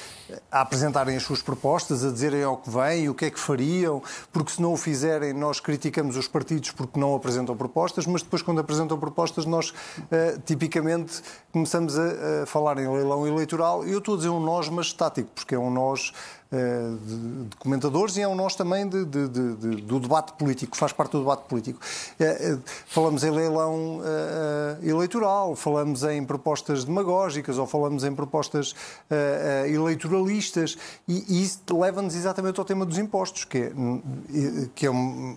a, 0.52 0.62
apresentarem 0.62 1.16
as 1.16 1.24
suas 1.24 1.42
propostas, 1.42 2.04
a 2.04 2.12
dizerem 2.12 2.44
ao 2.44 2.58
que 2.58 2.70
vem, 2.70 3.10
o 3.10 3.14
que 3.14 3.26
é 3.26 3.30
que 3.30 3.40
fariam, 3.40 4.02
porque 4.32 4.52
se 4.52 4.62
não 4.62 4.74
o 4.74 4.78
fizerem 4.78 5.34
nós 5.34 5.60
criticamos 5.60 6.16
os 6.18 6.28
partidos 6.28 6.72
porque 6.72 7.00
não 7.00 7.16
apresentam 7.16 7.56
propostas, 7.56 8.06
mas 8.06 8.22
depois 8.22 8.42
quando 8.42 8.60
apresentam 8.60 8.98
propostas 8.98 9.46
nós 9.46 9.74
tipicamente 10.46 11.22
começamos 11.52 11.98
a, 11.98 12.44
a 12.44 12.46
falar 12.46 12.78
em 12.78 12.88
leilão 12.88 13.28
eleitoral 13.28 13.84
eu 13.86 14.00
estou 14.00 14.16
a 14.16 14.18
dizer 14.18 14.30
um 14.30 14.40
nós, 14.40 14.70
mas 14.70 14.88
estático, 14.88 15.30
porque 15.34 15.56
é 15.56 15.60
um 15.60 15.72
nós 15.72 16.14
eh, 16.52 16.96
de, 17.06 17.46
de, 17.46 17.56
comentadores 17.56 18.18
e 18.18 18.22
é 18.22 18.28
um 18.28 18.36
nós 18.36 18.56
também 18.56 18.88
de, 18.88 19.06
de, 19.06 19.28
do 19.28 20.00
debate 20.02 20.34
político, 20.34 20.76
faz 20.76 20.92
parte 20.92 21.14
do 21.14 21.20
debate 21.20 21.44
político. 21.48 21.80
Eh, 22.20 22.58
falamos 22.88 23.24
em 23.24 23.32
leilão 23.32 24.02
eleitoral, 24.84 25.56
falamos 25.56 26.04
em 26.04 26.24
propostas 26.26 26.84
demagógicas 26.84 27.58
ou 27.58 27.66
falamos 27.66 28.04
em 28.04 28.14
propostas 28.14 28.76
eleitoralistas 30.22 30.78
e, 31.08 31.26
e 31.28 31.44
isso 31.44 31.62
leva-nos 31.72 32.16
exatamente 32.16 32.60
ao 32.60 32.66
tema 32.66 32.86
dos 32.86 32.98
impostos, 32.98 33.46
que, 33.46 33.58
é, 33.58 33.72
que 34.76 34.88
é 34.88 34.92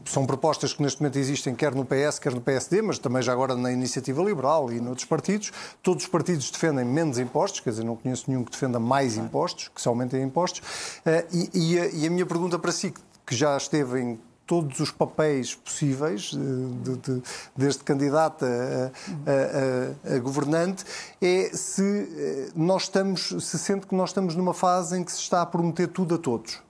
são 0.04 0.26
propostas 0.26 0.72
que 0.72 0.82
neste 0.82 1.00
momento 1.00 1.18
existem 1.18 1.54
quer 1.54 1.74
no 1.74 1.84
PS, 1.84 2.18
quer 2.18 2.34
no 2.34 2.40
PSD, 2.40 2.82
mas 2.82 2.98
também 2.98 3.22
já 3.22 3.32
agora 3.32 3.54
na 3.56 3.72
Iniciativa 3.72 4.22
Liberal 4.22 4.72
e 4.72 4.80
noutros 4.80 5.06
partidos. 5.06 5.52
Todos 5.82 6.04
os 6.04 6.10
partidos 6.10 6.50
defendem 6.50 6.84
menos 6.84 7.18
impostos, 7.18 7.60
quer 7.60 7.70
dizer, 7.70 7.84
não 7.84 7.96
conheço 7.96 8.24
nenhum 8.28 8.44
que 8.44 8.52
defenda 8.52 8.78
mais 8.78 9.16
impostos, 9.16 9.68
que 9.68 9.80
se 9.80 9.88
aumentem 9.88 10.22
impostos. 10.22 10.62
Eh, 11.04 11.26
e, 11.32 11.50
e, 11.54 11.78
a, 11.78 11.86
e, 11.86 12.06
a, 12.06 12.10
minha 12.10 12.26
pergunta 12.26 12.58
para 12.58 12.72
si, 12.72 12.92
que 13.26 13.34
já 13.34 13.56
esteve 13.56 14.00
em 14.00 14.18
todos 14.46 14.78
os 14.80 14.90
papéis 14.90 15.54
possíveis, 15.54 16.32
eh, 16.34 16.82
de, 16.82 16.96
de, 16.96 17.22
desde 17.56 17.82
candidato 17.82 18.44
a, 18.44 20.08
a, 20.10 20.16
a, 20.16 20.18
governante, 20.18 20.84
é 21.20 21.50
se 21.54 21.82
eh, 21.82 22.52
nós 22.54 22.84
estamos, 22.84 23.34
se 23.40 23.58
sente 23.58 23.86
que 23.86 23.94
nós 23.94 24.10
estamos 24.10 24.34
numa 24.34 24.54
fase 24.54 24.98
em 24.98 25.04
que 25.04 25.12
se 25.12 25.20
está 25.20 25.42
a 25.42 25.46
prometer 25.46 25.88
tudo 25.88 26.16
a 26.16 26.18
todos. 26.18 26.62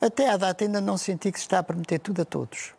Até 0.00 0.30
à 0.30 0.36
data 0.36 0.64
ainda 0.64 0.80
não 0.80 0.96
senti 0.96 1.32
que 1.32 1.38
se 1.38 1.44
está 1.44 1.58
a 1.58 1.62
prometer 1.62 1.98
tudo 1.98 2.22
a 2.22 2.24
todos. 2.24 2.74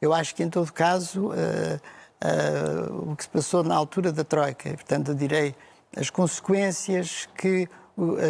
Eu 0.00 0.12
acho 0.12 0.34
que, 0.34 0.42
em 0.42 0.50
todo 0.50 0.72
caso, 0.72 1.28
uh, 1.28 1.32
uh, 1.32 3.12
o 3.12 3.14
que 3.14 3.22
se 3.22 3.28
passou 3.28 3.62
na 3.62 3.74
altura 3.74 4.10
da 4.10 4.24
Troika, 4.24 4.70
portanto, 4.70 5.12
eu 5.12 5.14
direi 5.14 5.54
as 5.96 6.10
consequências 6.10 7.28
que 7.36 7.68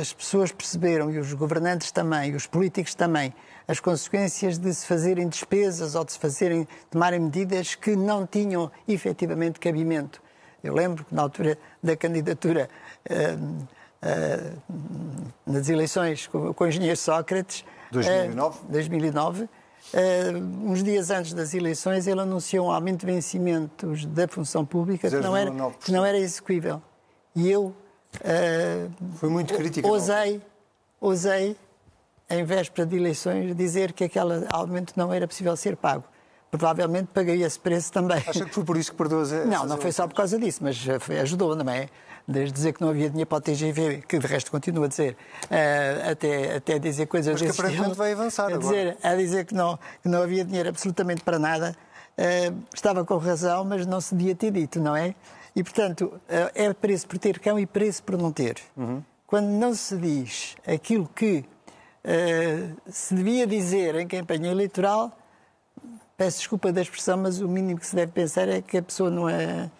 as 0.00 0.12
pessoas 0.12 0.50
perceberam, 0.50 1.10
e 1.10 1.18
os 1.18 1.32
governantes 1.32 1.92
também, 1.92 2.32
e 2.32 2.34
os 2.34 2.46
políticos 2.46 2.94
também, 2.94 3.32
as 3.66 3.80
consequências 3.80 4.58
de 4.58 4.72
se 4.74 4.86
fazerem 4.86 5.28
despesas 5.28 5.94
ou 5.94 6.04
de 6.04 6.12
se 6.12 6.18
fazerem, 6.18 6.66
tomarem 6.90 7.20
medidas 7.20 7.74
que 7.74 7.94
não 7.96 8.26
tinham 8.26 8.70
efetivamente 8.86 9.60
cabimento. 9.60 10.20
Eu 10.62 10.74
lembro 10.74 11.04
que 11.04 11.14
na 11.14 11.22
altura 11.22 11.58
da 11.82 11.96
candidatura 11.96 12.68
uh, 13.10 13.66
uh, 14.02 14.62
nas 15.46 15.68
eleições 15.68 16.26
com, 16.26 16.52
com 16.54 16.64
o 16.64 16.66
engenheiro 16.68 16.96
Sócrates, 16.96 17.64
2009, 17.90 18.58
uh, 18.58 18.66
2009 18.68 19.48
uns 20.64 20.82
dias 20.82 21.10
antes 21.10 21.34
das 21.34 21.52
eleições, 21.52 22.06
ele 22.06 22.20
anunciou 22.20 22.68
um 22.68 22.70
aumento 22.70 23.00
de 23.00 23.06
vencimentos 23.06 24.06
da 24.06 24.28
função 24.28 24.64
pública 24.64 25.10
que 25.10 25.16
não, 25.16 25.36
era, 25.36 25.50
que 25.80 25.92
não 25.92 26.06
era 26.06 26.16
execuível. 26.16 26.80
E 27.34 27.50
eu 27.50 27.74
Foi 29.16 29.28
muito 29.28 29.52
crítica. 29.54 29.86
Ousei, 29.88 30.40
ousei, 31.00 31.56
em 32.32 32.44
véspera 32.44 32.86
de 32.86 32.96
eleições, 32.96 33.54
dizer 33.54 33.92
que 33.92 34.04
aquele 34.04 34.46
aumento 34.50 34.94
não 34.96 35.12
era 35.12 35.28
possível 35.28 35.56
ser 35.56 35.76
pago. 35.76 36.04
Provavelmente 36.50 37.08
paguei 37.12 37.42
esse 37.42 37.58
preço 37.58 37.92
também. 37.92 38.18
Acha 38.26 38.44
que 38.44 38.54
foi 38.54 38.64
por 38.64 38.76
isso 38.76 38.90
que 38.90 38.96
perdeu 38.96 39.20
as 39.20 39.32
Não, 39.46 39.66
não 39.66 39.78
foi 39.78 39.92
só 39.92 40.06
por 40.06 40.14
causa 40.14 40.38
disso, 40.38 40.60
mas 40.62 40.78
foi, 41.00 41.18
ajudou, 41.20 41.56
não 41.56 41.70
é? 41.72 41.88
Desde 42.26 42.52
dizer 42.52 42.72
que 42.72 42.80
não 42.80 42.90
havia 42.90 43.08
dinheiro 43.08 43.28
para 43.28 43.38
o 43.38 43.40
TGV, 43.40 44.04
que 44.06 44.18
de 44.18 44.26
resto 44.26 44.50
continua 44.50 44.84
a 44.84 44.88
dizer, 44.88 45.16
uh, 45.44 46.10
até, 46.10 46.56
até 46.56 46.78
dizer 46.78 47.06
coisas 47.06 47.40
Mas 47.40 47.42
que 47.42 47.60
aparentemente 47.60 47.96
vai 47.96 48.12
avançar 48.12 48.44
a 48.44 48.54
agora. 48.54 48.60
Dizer, 48.60 48.96
a 49.02 49.14
dizer 49.16 49.44
que 49.44 49.54
não, 49.54 49.78
que 50.02 50.08
não 50.08 50.22
havia 50.22 50.44
dinheiro 50.44 50.68
absolutamente 50.68 51.22
para 51.22 51.38
nada. 51.38 51.76
Uh, 52.16 52.62
estava 52.74 53.04
com 53.04 53.16
razão, 53.16 53.64
mas 53.64 53.86
não 53.86 54.00
se 54.00 54.14
devia 54.14 54.34
ter 54.34 54.50
dito, 54.50 54.78
não 54.78 54.94
é? 54.94 55.14
E, 55.54 55.62
portanto, 55.62 56.20
eh, 56.28 56.50
é 56.54 56.72
preço 56.72 57.06
por 57.06 57.18
ter 57.18 57.38
cão 57.38 57.58
e 57.58 57.66
preço 57.66 58.02
por 58.02 58.16
não 58.16 58.32
ter. 58.32 58.56
Uhum. 58.76 59.02
Quando 59.26 59.46
não 59.46 59.74
se 59.74 59.96
diz 59.96 60.56
aquilo 60.66 61.08
que 61.14 61.44
uh, 62.04 62.76
se 62.90 63.14
devia 63.14 63.46
dizer 63.46 63.94
em 63.96 64.06
campanha 64.06 64.50
eleitoral, 64.50 65.16
peço 66.16 66.38
desculpa 66.38 66.72
da 66.72 66.82
expressão, 66.82 67.16
mas 67.16 67.40
o 67.40 67.48
mínimo 67.48 67.78
que 67.80 67.86
se 67.86 67.96
deve 67.96 68.12
pensar 68.12 68.48
é 68.48 68.60
que 68.62 68.78
a 68.78 68.82
pessoa 68.82 69.10
não 69.10 69.28
é 69.28 69.70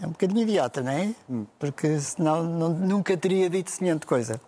É 0.00 0.06
um 0.06 0.10
bocadinho 0.10 0.42
idiota, 0.42 0.80
não 0.80 0.92
é? 0.92 1.12
Porque 1.58 1.98
senão 1.98 2.44
não, 2.44 2.68
nunca 2.70 3.16
teria 3.16 3.50
dito 3.50 3.70
semelhante 3.70 4.06
coisa. 4.06 4.40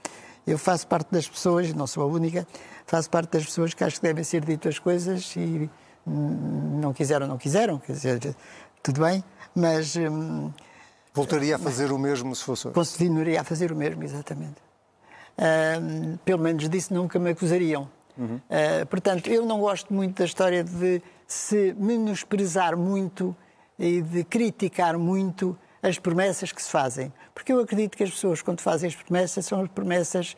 Eu 0.47 0.57
faço 0.57 0.87
parte 0.87 1.11
das 1.11 1.29
pessoas, 1.29 1.73
não 1.75 1.87
sou 1.87 2.05
a 2.05 2.07
única, 2.07 2.47
faço 2.87 3.11
parte 3.11 3.33
das 3.33 3.45
pessoas 3.45 3.75
que 3.75 3.83
acho 3.83 3.97
que 3.97 4.03
devem 4.03 4.23
ser 4.23 4.45
ditas 4.45 4.79
coisas 4.79 5.35
e 5.37 5.69
hum, 6.07 6.79
não 6.81 6.93
quiseram, 6.93 7.27
não 7.27 7.37
quiseram, 7.37 7.79
quer 7.79 7.93
dizer, 7.93 8.37
tudo 8.83 9.01
bem, 9.01 9.25
mas 9.55 9.97
hum, 9.97 10.53
Voltaria 11.13 11.57
a 11.57 11.59
fazer 11.59 11.91
o 11.91 11.99
mesmo 11.99 12.35
se 12.35 12.45
fosse 12.45 12.69
continuaria 12.69 13.41
a 13.41 13.45
fazer 13.45 13.73
o 13.73 13.77
mesmo, 13.77 14.05
exatamente. 14.05 14.70
Pelo 16.25 16.43
menos 16.43 16.69
disso 16.69 16.93
nunca 16.93 17.19
me 17.19 17.31
acusariam. 17.31 17.89
Uh, 18.19 18.87
portanto, 18.89 19.31
eu 19.31 19.47
não 19.47 19.61
gosto 19.61 19.95
muito 19.95 20.19
da 20.19 20.25
história 20.27 20.63
de 20.63 21.01
se 21.27 21.75
menosprezar 21.79 22.77
muito 22.77 23.35
e 23.79 24.03
de 24.03 24.25
criticar 24.25 24.99
muito 24.99 25.57
as 25.83 25.99
promessas 25.99 26.53
que 26.53 26.63
se 26.63 26.71
fazem. 26.71 27.11
Porque 27.35 27.51
eu 27.53 27.61
acredito 27.61 27.97
que 27.97 28.05
as 28.05 28.11
pessoas, 28.11 28.43
quando 28.43 28.61
fazem 28.61 28.89
as 28.89 28.95
promessas, 28.95 29.47
são 29.47 29.63
as 29.63 29.69
promessas 29.71 30.37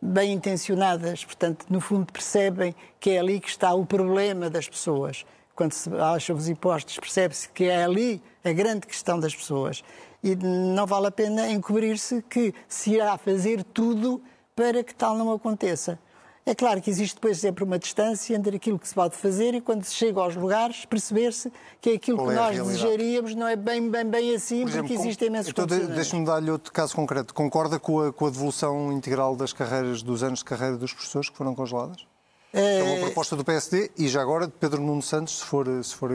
bem 0.00 0.32
intencionadas. 0.32 1.24
Portanto, 1.24 1.66
no 1.70 1.80
fundo, 1.80 2.12
percebem 2.12 2.74
que 2.98 3.10
é 3.10 3.20
ali 3.20 3.38
que 3.38 3.48
está 3.48 3.72
o 3.72 3.86
problema 3.86 4.50
das 4.50 4.68
pessoas. 4.68 5.24
Quando 5.54 5.72
se 5.72 5.88
acham 5.94 6.34
os 6.34 6.48
impostos, 6.48 6.98
percebe-se 6.98 7.48
que 7.50 7.64
é 7.64 7.84
ali 7.84 8.20
a 8.44 8.52
grande 8.52 8.86
questão 8.86 9.20
das 9.20 9.34
pessoas. 9.34 9.84
E 10.22 10.36
não 10.36 10.86
vale 10.86 11.08
a 11.08 11.10
pena 11.10 11.48
encobrir-se 11.50 12.22
que 12.22 12.54
se 12.68 12.92
irá 12.92 13.18
fazer 13.18 13.64
tudo 13.64 14.22
para 14.54 14.84
que 14.84 14.94
tal 14.94 15.16
não 15.16 15.32
aconteça. 15.32 15.98
É 16.44 16.56
claro 16.56 16.82
que 16.82 16.90
existe 16.90 17.14
depois 17.14 17.38
sempre 17.38 17.62
uma 17.62 17.78
distância 17.78 18.34
entre 18.34 18.56
aquilo 18.56 18.76
que 18.76 18.88
se 18.88 18.94
pode 18.94 19.16
fazer 19.16 19.54
e 19.54 19.60
quando 19.60 19.84
se 19.84 19.94
chega 19.94 20.20
aos 20.20 20.34
lugares 20.34 20.84
perceber-se 20.84 21.52
que 21.80 21.90
aquilo 21.90 22.18
Qual 22.18 22.28
que 22.28 22.34
é 22.34 22.36
nós 22.36 22.56
desejaríamos 22.56 23.34
não 23.36 23.46
é 23.46 23.54
bem, 23.54 23.88
bem, 23.88 24.04
bem 24.04 24.34
assim, 24.34 24.62
Por 24.62 24.70
exemplo, 24.70 24.88
porque 24.88 24.96
com- 24.96 25.02
existem 25.04 25.28
imensos 25.28 25.50
então, 25.50 25.64
condicionantes. 25.64 25.96
Deixe-me 25.96 26.26
dar-lhe 26.26 26.50
outro 26.50 26.72
caso 26.72 26.96
concreto. 26.96 27.32
Concorda 27.32 27.78
com 27.78 28.00
a, 28.00 28.12
com 28.12 28.26
a 28.26 28.30
devolução 28.30 28.92
integral 28.92 29.36
das 29.36 29.52
carreiras, 29.52 30.02
dos 30.02 30.24
anos 30.24 30.40
de 30.40 30.44
carreira 30.44 30.76
dos 30.76 30.92
professores 30.92 31.30
que 31.30 31.36
foram 31.36 31.54
congeladas? 31.54 32.04
É 32.52 32.82
uma 32.82 33.06
proposta 33.06 33.34
do 33.34 33.44
PSD 33.44 33.90
e 33.96 34.08
já 34.08 34.20
agora 34.20 34.46
de 34.46 34.52
Pedro 34.52 34.82
Nuno 34.82 35.00
Santos, 35.00 35.38
se 35.38 35.44
for, 35.44 35.66
se 35.82 35.94
for 35.94 36.10
eh, 36.10 36.14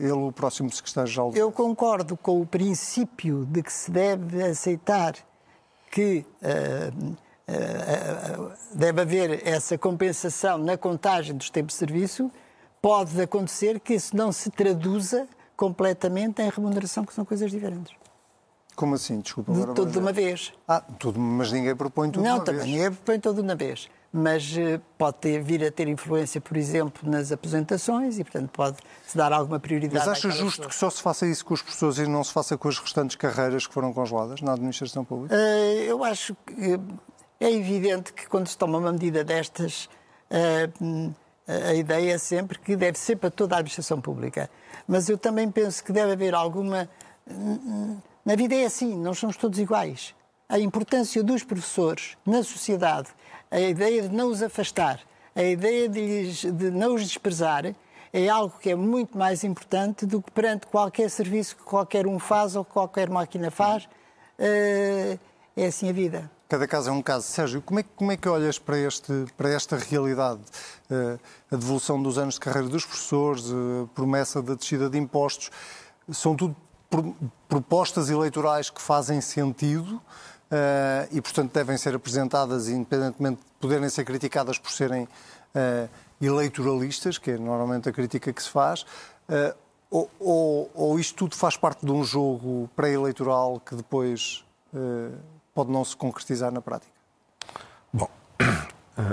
ele 0.00 0.12
o 0.12 0.30
próximo 0.30 0.70
secretário-geral. 0.70 1.32
Eu 1.34 1.50
concordo 1.50 2.14
com 2.16 2.42
o 2.42 2.46
princípio 2.46 3.46
de 3.46 3.62
que 3.62 3.72
se 3.72 3.90
deve 3.90 4.42
aceitar 4.42 5.14
que 5.90 6.26
ah, 6.42 6.90
ah, 7.48 7.52
ah, 7.52 8.56
deve 8.74 9.00
haver 9.00 9.46
essa 9.46 9.76
compensação 9.78 10.58
na 10.58 10.76
contagem 10.76 11.36
dos 11.36 11.50
tempos 11.50 11.74
de 11.74 11.78
serviço. 11.78 12.30
Pode 12.80 13.20
acontecer 13.20 13.78
que 13.80 13.94
isso 13.94 14.16
não 14.16 14.32
se 14.32 14.50
traduza 14.50 15.26
completamente 15.56 16.42
em 16.42 16.50
remuneração, 16.50 17.04
que 17.04 17.14
são 17.14 17.24
coisas 17.24 17.50
diferentes. 17.50 17.94
Como 18.74 18.94
assim? 18.94 19.20
Desculpa. 19.20 19.52
De 19.52 19.62
agora 19.62 19.74
tudo 19.74 19.92
de 19.92 19.98
uma 19.98 20.12
vez. 20.12 20.52
Ah, 20.66 20.80
tudo, 20.80 21.20
mas 21.20 21.52
ninguém 21.52 21.76
propõe 21.76 22.10
tudo 22.10 22.22
de 22.22 22.28
não, 22.28 22.36
uma 22.36 22.44
também 22.44 22.62
vez. 22.62 22.72
ninguém 22.72 22.92
põe 22.92 23.20
tudo 23.20 23.36
de 23.36 23.42
uma 23.42 23.54
vez. 23.54 23.88
Mas 24.14 24.54
eh, 24.58 24.78
pode 24.98 25.16
ter- 25.18 25.42
vir 25.42 25.64
a 25.64 25.70
ter 25.70 25.88
influência, 25.88 26.38
por 26.38 26.56
exemplo, 26.56 27.08
nas 27.10 27.32
apresentações 27.32 28.18
e, 28.18 28.24
portanto, 28.24 28.50
pode-se 28.50 29.16
dar 29.16 29.32
alguma 29.32 29.58
prioridade. 29.58 30.06
Mas 30.06 30.18
acha 30.18 30.30
justo 30.30 30.58
pessoas. 30.60 30.66
que 30.66 30.74
só 30.74 30.90
se 30.90 31.00
faça 31.00 31.26
isso 31.26 31.42
com 31.46 31.54
os 31.54 31.62
professores 31.62 31.96
e 31.96 32.06
não 32.06 32.22
se 32.22 32.30
faça 32.32 32.58
com 32.58 32.68
as 32.68 32.78
restantes 32.78 33.16
carreiras 33.16 33.66
que 33.66 33.72
foram 33.72 33.90
congeladas 33.92 34.42
na 34.42 34.52
administração 34.52 35.02
pública? 35.02 35.34
Eh, 35.34 35.86
Eu 35.88 36.04
acho 36.04 36.36
que 36.46 36.78
é 37.40 37.50
evidente 37.52 38.12
que 38.12 38.26
quando 38.28 38.48
se 38.48 38.58
toma 38.58 38.76
uma 38.76 38.92
medida 38.92 39.24
destas, 39.24 39.88
eh, 40.30 40.68
hum, 40.78 41.10
a 41.48 41.72
ideia 41.74 42.12
é 42.12 42.18
sempre 42.18 42.58
que 42.58 42.76
deve 42.76 42.98
ser 42.98 43.16
para 43.16 43.30
toda 43.30 43.54
a 43.56 43.58
administração 43.60 43.98
pública. 43.98 44.50
Mas 44.86 45.08
eu 45.08 45.16
também 45.16 45.50
penso 45.50 45.82
que 45.82 45.90
deve 45.90 46.12
haver 46.12 46.34
alguma. 46.34 46.86
hum, 47.30 47.96
Na 48.26 48.36
vida 48.36 48.54
é 48.54 48.66
assim, 48.66 48.94
nós 48.96 49.18
somos 49.18 49.36
todos 49.38 49.58
iguais. 49.58 50.14
A 50.48 50.58
importância 50.58 51.22
dos 51.24 51.42
professores 51.42 52.16
na 52.26 52.42
sociedade, 52.42 53.08
a 53.52 53.60
ideia 53.60 54.08
de 54.08 54.14
não 54.14 54.28
os 54.28 54.42
afastar, 54.42 54.98
a 55.36 55.42
ideia 55.42 55.88
de, 55.88 56.00
lhes- 56.00 56.44
de 56.52 56.70
não 56.70 56.94
os 56.94 57.02
desprezar, 57.02 57.74
é 58.12 58.28
algo 58.28 58.54
que 58.58 58.70
é 58.70 58.74
muito 58.74 59.16
mais 59.16 59.44
importante 59.44 60.04
do 60.04 60.20
que 60.20 60.30
perante 60.32 60.66
qualquer 60.66 61.08
serviço 61.08 61.56
que 61.56 61.62
qualquer 61.62 62.06
um 62.06 62.18
faz 62.18 62.56
ou 62.56 62.64
que 62.64 62.72
qualquer 62.72 63.08
máquina 63.08 63.50
faz. 63.50 63.88
Eh, 64.38 65.18
é 65.56 65.66
assim 65.66 65.88
a 65.88 65.92
vida. 65.92 66.30
Cada 66.48 66.66
caso 66.68 66.90
é 66.90 66.92
um 66.92 67.00
caso. 67.00 67.26
Sérgio, 67.26 67.62
como 67.62 67.80
é, 67.80 67.84
como 67.96 68.12
é 68.12 68.16
que 68.16 68.28
olhas 68.28 68.58
para, 68.58 68.76
este, 68.78 69.24
para 69.36 69.48
esta 69.50 69.76
realidade? 69.78 70.40
Eh, 70.90 71.18
a 71.50 71.56
devolução 71.56 72.02
dos 72.02 72.18
anos 72.18 72.34
de 72.34 72.40
carreira 72.40 72.68
dos 72.68 72.84
professores, 72.84 73.44
a 73.50 73.86
promessa 73.94 74.42
da 74.42 74.54
descida 74.54 74.90
de 74.90 74.98
impostos, 74.98 75.50
são 76.10 76.34
tudo 76.36 76.54
pro- 76.90 77.14
propostas 77.48 78.10
eleitorais 78.10 78.68
que 78.68 78.82
fazem 78.82 79.20
sentido 79.22 80.00
eh, 80.52 81.08
e, 81.12 81.20
portanto, 81.22 81.50
devem 81.50 81.78
ser 81.78 81.94
apresentadas, 81.94 82.68
independentemente 82.68 83.38
de 83.38 83.58
poderem 83.58 83.88
ser 83.88 84.04
criticadas 84.04 84.58
por 84.58 84.70
serem 84.70 85.08
eh, 85.54 85.88
eleitoralistas, 86.20 87.16
que 87.16 87.30
é 87.30 87.38
normalmente 87.38 87.88
a 87.88 87.92
crítica 87.92 88.30
que 88.30 88.42
se 88.42 88.50
faz. 88.50 88.84
eh, 89.30 89.54
ou, 89.90 90.10
ou, 90.18 90.70
ou 90.74 90.98
isto 90.98 91.14
tudo 91.16 91.36
faz 91.36 91.56
parte 91.56 91.84
de 91.84 91.92
um 91.92 92.02
jogo 92.02 92.68
pré-eleitoral 92.74 93.60
que 93.60 93.74
depois 93.74 94.42
pode 95.54 95.70
não 95.70 95.84
se 95.84 95.94
concretizar 95.94 96.50
na 96.50 96.62
prática? 96.62 96.90
Bom, 97.92 98.08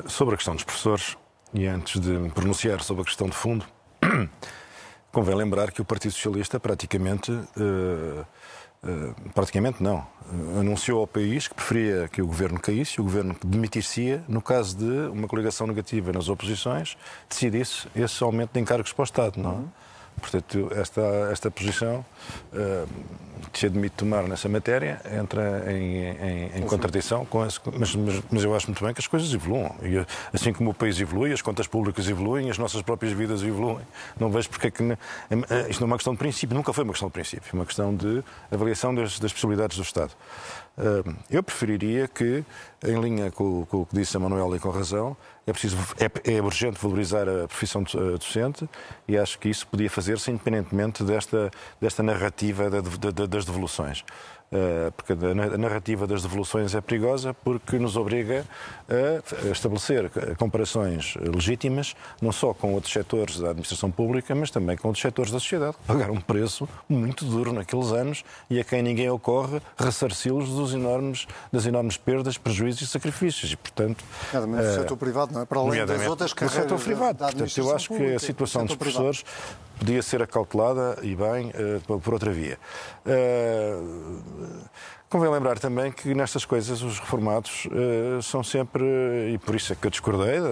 sobre 0.08 0.36
a 0.36 0.38
questão 0.38 0.56
dos 0.56 0.63
professores, 0.63 1.17
e 1.54 1.67
antes 1.67 1.99
de 1.99 2.12
me 2.12 2.30
pronunciar 2.30 2.82
sobre 2.82 3.02
a 3.02 3.06
questão 3.06 3.28
de 3.28 3.36
fundo, 3.36 3.65
convém 5.12 5.36
lembrar 5.36 5.69
que 5.71 5.82
o 5.82 5.86
Partido 5.86 6.13
Socialista 6.13 6.62
praticamente. 6.62 7.30
Eh, 8.83 9.13
praticamente 9.33 9.83
não. 9.83 9.97
Eh, 9.97 10.59
anunciou 10.59 11.01
ao 11.01 11.07
país 11.07 11.47
que 11.47 11.53
preferia 11.53 12.07
que 12.07 12.21
o 12.21 12.27
governo 12.27 12.59
caísse, 12.59 13.01
o 13.01 13.03
governo 13.03 13.35
demitir-se 13.43 14.21
no 14.27 14.41
caso 14.41 14.77
de 14.77 15.09
uma 15.09 15.27
coligação 15.27 15.67
negativa 15.67 16.13
nas 16.13 16.29
oposições 16.29 16.97
decidisse 17.27 17.87
esse 17.95 18.23
aumento 18.23 18.53
de 18.53 18.59
encargos 18.59 18.93
para 18.93 19.01
o 19.01 19.05
Estado, 19.05 19.39
não 19.39 19.51
é? 19.51 19.89
Portanto, 20.19 20.69
esta, 20.75 21.01
esta 21.31 21.51
posição 21.51 22.05
eh, 22.53 22.85
se 23.54 23.65
admite 23.65 23.95
tomar 23.95 24.23
nessa 24.23 24.47
matéria 24.49 25.02
entra 25.19 25.71
em, 25.71 26.04
em- 26.06 26.52
em 26.58 26.62
contradição 26.63 27.25
com 27.25 27.45
esse. 27.45 27.60
Mas, 27.78 27.95
mas- 27.95 28.21
mas 28.32 28.43
eu 28.43 28.56
acho 28.56 28.67
muito 28.67 28.84
bem 28.84 28.93
que 28.93 28.99
as 29.02 29.08
coisas 29.08 29.34
evoluam. 29.34 29.75
E, 29.82 30.06
assim 30.34 30.52
como 30.54 30.71
o 30.71 30.73
país 30.73 30.99
evolui, 30.99 31.32
as 31.34 31.41
contas 31.41 31.67
públicas 31.67 32.08
evoluem, 32.08 32.49
as 32.49 32.58
nossas 32.58 32.82
próprias 32.82 33.13
vidas 33.13 33.41
evoluem. 33.43 33.86
Não 34.19 34.30
vejo 34.30 34.49
porque 34.49 34.67
é 34.67 34.71
que. 34.71 34.84
eh, 34.84 34.97
Isto 35.69 35.82
não 35.82 35.88
é 35.88 35.91
uma 35.91 35.97
questão 35.97 36.13
de 36.13 36.19
princípio, 36.19 36.56
nunca 36.56 36.71
foi 36.73 36.84
uma 36.84 36.93
questão 36.93 37.10
de 37.10 37.13
princípio, 37.13 37.49
é 37.52 37.56
uma 37.56 37.65
questão 37.65 37.95
de 37.95 38.23
avaliação 38.52 38.93
das, 38.93 39.19
das 39.19 39.32
possibilidades 39.34 39.78
do 39.78 39.84
Estado. 39.84 40.12
Eh, 40.78 41.04
Eu 41.30 41.43
preferiria 41.43 42.08
que, 42.08 42.43
em 42.84 42.99
linha 43.02 43.32
com, 43.32 43.65
com 43.65 43.78
o 43.82 43.86
que 43.86 43.95
disse 43.95 44.15
a 44.15 44.19
Manuela 44.19 44.56
e 44.56 44.60
com 44.60 44.69
razão, 44.69 45.15
é, 45.45 45.52
preciso, 45.52 45.78
é, 45.99 46.36
é 46.38 46.41
urgente 46.41 46.78
valorizar 46.80 47.28
a 47.28 47.47
profissão 47.47 47.84
eh, 47.95 48.12
docente 48.17 48.69
e 49.08 49.17
acho 49.17 49.39
que 49.39 49.49
isso 49.49 49.65
podia 49.67 49.89
fazer-se 49.89 50.30
independentemente 50.30 51.04
desta, 51.04 51.49
desta 51.82 52.04
narrativa 52.04 52.69
da- 52.69 52.82
da- 52.82 53.25
das 53.29 53.45
devoluções. 53.45 54.03
Eh, 54.51 54.91
Porque 54.97 55.13
a 55.13 55.33
na- 55.35 55.43
a 55.43 55.57
narrativa 55.59 56.07
das 56.07 56.23
devoluções 56.23 56.73
é 56.73 56.81
perigosa 56.81 57.35
porque 57.35 57.77
nos 57.77 57.95
obriga 57.95 58.43
a 58.89 59.51
estabelecer 59.51 60.09
comparações 60.37 61.13
legítimas, 61.17 61.95
não 62.19 62.31
só 62.31 62.51
com 62.51 62.73
outros 62.73 62.91
setores 62.91 63.37
da 63.39 63.49
administração 63.49 63.91
pública, 63.91 64.33
mas 64.33 64.49
também 64.49 64.75
com 64.75 64.87
outros 64.87 65.03
setores 65.03 65.31
da 65.31 65.39
sociedade, 65.39 65.73
que 65.77 65.83
pagaram 65.83 66.15
um 66.15 66.19
preço 66.21 66.67
muito 66.89 67.25
duro 67.25 67.53
naqueles 67.53 67.91
anos 67.91 68.23
e 68.49 68.59
a 68.59 68.63
quem 68.63 68.81
ninguém 68.81 69.07
ocorre 69.11 69.61
ressarci-los 69.77 70.73
enormes, 70.73 71.27
das 71.51 71.67
enormes 71.67 71.95
perdas, 71.97 72.35
prejuízos 72.39 72.81
e 72.81 72.87
sacrifícios. 72.87 73.51
E, 73.51 73.55
portanto, 73.55 74.03
Nomeadamente 74.33 74.65
no 74.65 74.73
eh, 74.73 74.77
setor 74.81 74.97
privado, 74.97 75.31
não 75.33 75.41
é? 75.41 75.45
Para 75.45 75.59
além 75.59 75.85
das 75.85 76.07
outras 76.07 76.31
no 76.31 76.35
carreiras 76.37 76.63
setor 76.63 76.77
da- 76.79 76.83
privado. 76.83 77.17
Portanto, 77.19 77.57
eu 77.57 77.75
acho 77.75 77.89
que 77.89 78.13
a 78.15 78.19
situação 78.19 78.65
do 78.65 78.67
dos 78.69 78.73
setor 78.73 78.85
privado. 78.85 79.03
professores 79.05 79.25
podia 79.79 80.01
ser 80.03 80.21
acautelada 80.21 80.97
e 81.01 81.15
bem 81.15 81.51
eh, 81.55 81.79
por 81.87 82.13
outra 82.13 82.31
via. 82.31 82.57
Eh, 83.05 83.77
Convém 85.09 85.27
lembrar 85.31 85.57
também 85.57 85.91
que 85.91 86.13
nestas 86.13 86.45
coisas 86.45 86.83
os 86.83 86.99
reformados 86.99 87.67
eh, 87.71 88.21
são 88.21 88.43
sempre, 88.43 88.83
e 89.33 89.39
por 89.39 89.55
isso 89.55 89.73
é 89.73 89.75
que 89.75 89.87
eu 89.87 89.89
discordei 89.89 90.39
da, 90.39 90.49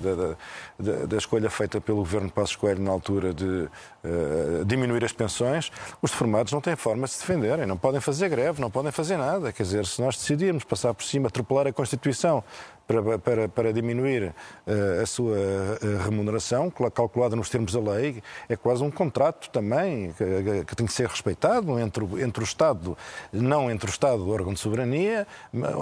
da- 0.00 0.36
da- 0.80 1.06
da- 1.06 1.16
escolha 1.16 1.48
feita 1.48 1.80
pelo 1.80 1.98
governo 1.98 2.28
Passos 2.28 2.56
Coelho 2.56 2.82
na 2.82 2.90
altura 2.90 3.32
de 3.32 3.68
eh, 4.02 4.64
diminuir 4.66 5.04
as 5.04 5.12
pensões, 5.12 5.70
os 6.02 6.10
reformados 6.10 6.52
não 6.52 6.60
têm 6.60 6.74
forma 6.74 7.06
de 7.06 7.12
se 7.12 7.20
defenderem, 7.20 7.66
não 7.66 7.76
podem 7.76 8.00
fazer 8.00 8.28
greve, 8.28 8.60
não 8.60 8.68
podem 8.68 8.90
fazer 8.90 9.16
nada. 9.16 9.52
Quer 9.52 9.62
dizer, 9.62 9.86
se 9.86 10.02
nós 10.02 10.16
decidirmos 10.16 10.64
passar 10.64 10.92
por 10.92 11.04
cima, 11.04 11.28
atropelar 11.28 11.68
a 11.68 11.72
Constituição 11.72 12.42
para, 12.90 13.18
para, 13.18 13.48
para 13.48 13.72
diminuir 13.72 14.34
eh, 14.66 15.00
a 15.00 15.06
sua 15.06 15.36
eh, 15.36 15.78
remuneração, 16.04 16.68
calculada 16.70 17.36
nos 17.36 17.48
termos 17.48 17.72
da 17.72 17.80
lei, 17.80 18.20
é 18.48 18.56
quase 18.56 18.82
um 18.82 18.90
contrato 18.90 19.48
também 19.50 20.12
que, 20.12 20.64
que 20.64 20.74
tem 20.74 20.86
que 20.86 20.92
ser 20.92 21.06
respeitado 21.06 21.78
entre, 21.78 22.04
entre 22.20 22.42
o 22.42 22.44
Estado, 22.44 22.98
não 23.32 23.70
entre 23.70 23.88
o 23.88 23.92
Estado 23.92 24.28
órgão 24.28 24.52
de 24.52 24.58
soberania, 24.58 25.26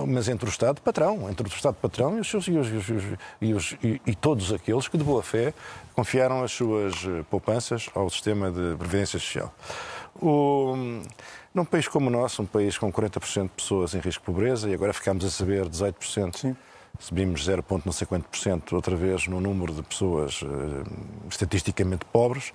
mas 0.07 0.29
entre 0.29 0.47
o 0.47 0.51
Estado 0.51 0.83
patrão, 0.83 1.31
entre 1.31 1.47
o 1.47 1.49
Estado 1.49 1.77
patrão 1.81 2.19
e, 2.19 2.21
os 2.21 2.29
seus, 2.29 2.47
e, 2.47 2.53
os, 2.53 2.69
e, 3.41 3.55
os, 3.55 3.77
e, 3.83 4.01
e 4.07 4.15
todos 4.15 4.53
aqueles 4.53 4.87
que 4.87 4.99
de 4.99 5.05
boa 5.05 5.23
fé 5.23 5.55
confiaram 5.95 6.43
as 6.43 6.53
suas 6.53 6.95
poupanças 7.31 7.89
ao 7.95 8.11
sistema 8.11 8.51
de 8.51 8.77
previdência 8.77 9.19
social. 9.19 9.53
O, 10.21 10.75
num 11.55 11.65
país 11.65 11.89
como 11.89 12.09
o 12.09 12.11
nosso, 12.11 12.43
um 12.43 12.47
país 12.47 12.77
com 12.77 12.93
40% 12.93 13.45
de 13.45 13.49
pessoas 13.49 13.95
em 13.95 14.01
risco 14.01 14.21
de 14.21 14.27
pobreza, 14.27 14.69
e 14.69 14.75
agora 14.75 14.93
ficamos 14.93 15.25
a 15.25 15.31
saber 15.31 15.67
18%. 15.67 16.37
Sim 16.37 16.57
subimos 16.99 17.45
0, 17.45 17.65
não 17.85 17.93
sei 17.93 18.07
quanto 18.07 18.29
por 18.29 18.39
cento 18.39 18.75
outra 18.75 18.97
vez 18.97 19.27
no 19.29 19.41
número 19.41 19.73
de 19.73 19.83
pessoas 19.83 20.43
uh, 20.43 20.47
estatisticamente 21.29 22.05
pobres. 22.07 22.53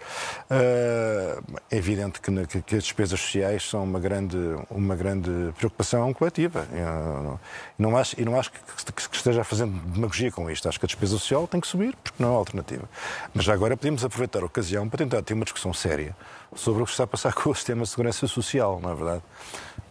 Uh, 0.49 1.59
é 1.71 1.77
evidente 1.77 2.19
que, 2.19 2.61
que, 2.61 2.75
as 2.75 2.83
despesas 2.83 3.19
sociais 3.19 3.69
são 3.69 3.83
uma 3.83 3.99
grande, 3.99 4.37
uma 4.69 4.95
grande 4.95 5.29
preocupação 5.57 6.13
coletiva. 6.13 6.67
Uh, 6.71 7.39
não 7.77 7.95
acho, 7.97 8.19
e 8.19 8.25
não 8.25 8.37
acho 8.37 8.51
que, 8.51 8.59
que, 8.59 9.09
que, 9.09 9.15
esteja 9.15 9.43
fazendo 9.43 9.79
demagogia 9.91 10.31
com 10.31 10.49
isto. 10.49 10.67
Acho 10.67 10.79
que 10.79 10.85
a 10.85 10.87
despesa 10.87 11.13
social 11.13 11.47
tem 11.47 11.61
que 11.61 11.67
subir, 11.67 11.95
porque 12.03 12.21
não 12.21 12.33
é 12.33 12.35
alternativa. 12.35 12.89
Mas 13.33 13.45
já 13.45 13.53
agora 13.53 13.77
podemos 13.77 14.03
aproveitar 14.03 14.41
a 14.41 14.45
ocasião 14.45 14.89
para 14.89 14.97
tentar 14.97 15.21
ter 15.21 15.33
uma 15.33 15.45
discussão 15.45 15.73
séria 15.73 16.15
sobre 16.55 16.83
o 16.83 16.85
que 16.85 16.91
está 16.91 17.05
a 17.05 17.07
passar 17.07 17.33
com 17.33 17.49
o 17.49 17.55
sistema 17.55 17.83
de 17.83 17.89
segurança 17.89 18.27
social, 18.27 18.79
não 18.81 18.91
é 18.91 18.95
verdade? 18.95 19.23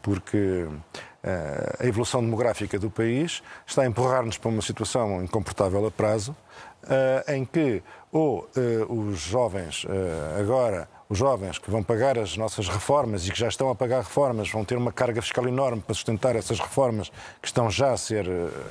Porque 0.02 0.66
eh, 0.68 0.68
a 1.78 1.86
evolução 1.86 2.20
demográfica 2.20 2.78
do 2.78 2.90
país 2.90 3.42
está 3.66 3.82
a 3.82 3.86
empurrar-nos 3.86 4.38
para 4.38 4.50
uma 4.50 4.62
situação 4.62 5.22
incomportável 5.22 5.86
a 5.86 5.90
prazo, 5.90 6.34
eh, 6.88 7.36
em 7.36 7.44
que 7.44 7.82
ou 8.10 8.48
eh, 8.56 8.84
os 8.88 9.20
jovens 9.20 9.86
agora 10.38 10.88
os 11.12 11.18
jovens 11.18 11.58
que 11.58 11.70
vão 11.70 11.82
pagar 11.82 12.18
as 12.18 12.38
nossas 12.38 12.68
reformas 12.68 13.28
e 13.28 13.30
que 13.30 13.38
já 13.38 13.46
estão 13.46 13.68
a 13.68 13.74
pagar 13.74 13.98
reformas 13.98 14.50
vão 14.50 14.64
ter 14.64 14.78
uma 14.78 14.90
carga 14.90 15.20
fiscal 15.20 15.46
enorme 15.46 15.82
para 15.82 15.94
sustentar 15.94 16.34
essas 16.34 16.58
reformas 16.58 17.12
que 17.40 17.46
estão 17.46 17.70
já 17.70 17.92
a 17.92 17.98
ser, 17.98 18.26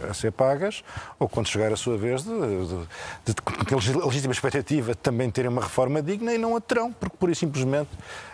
a 0.10 0.14
ser 0.14 0.32
pagas, 0.32 0.84
ou 1.20 1.30
quando 1.30 1.48
chegar 1.48 1.72
a 1.72 1.76
sua 1.76 1.98
vez, 2.00 2.24
de, 2.24 2.32
de, 2.32 3.36
de, 3.36 3.92
de 3.94 3.98
legítima 4.00 4.34
expectativa 4.34 4.94
de 4.94 4.98
também 4.98 5.30
terem 5.30 5.52
uma 5.52 5.62
reforma 5.62 6.02
digna 6.02 6.34
e 6.34 6.40
não 6.40 6.56
a 6.56 6.62
terão, 6.62 6.92
porque 6.92 7.16
pura 7.16 7.32
e 7.32 7.36
simplesmente 7.36 7.90
eh, 7.94 7.98
eh, 8.00 8.31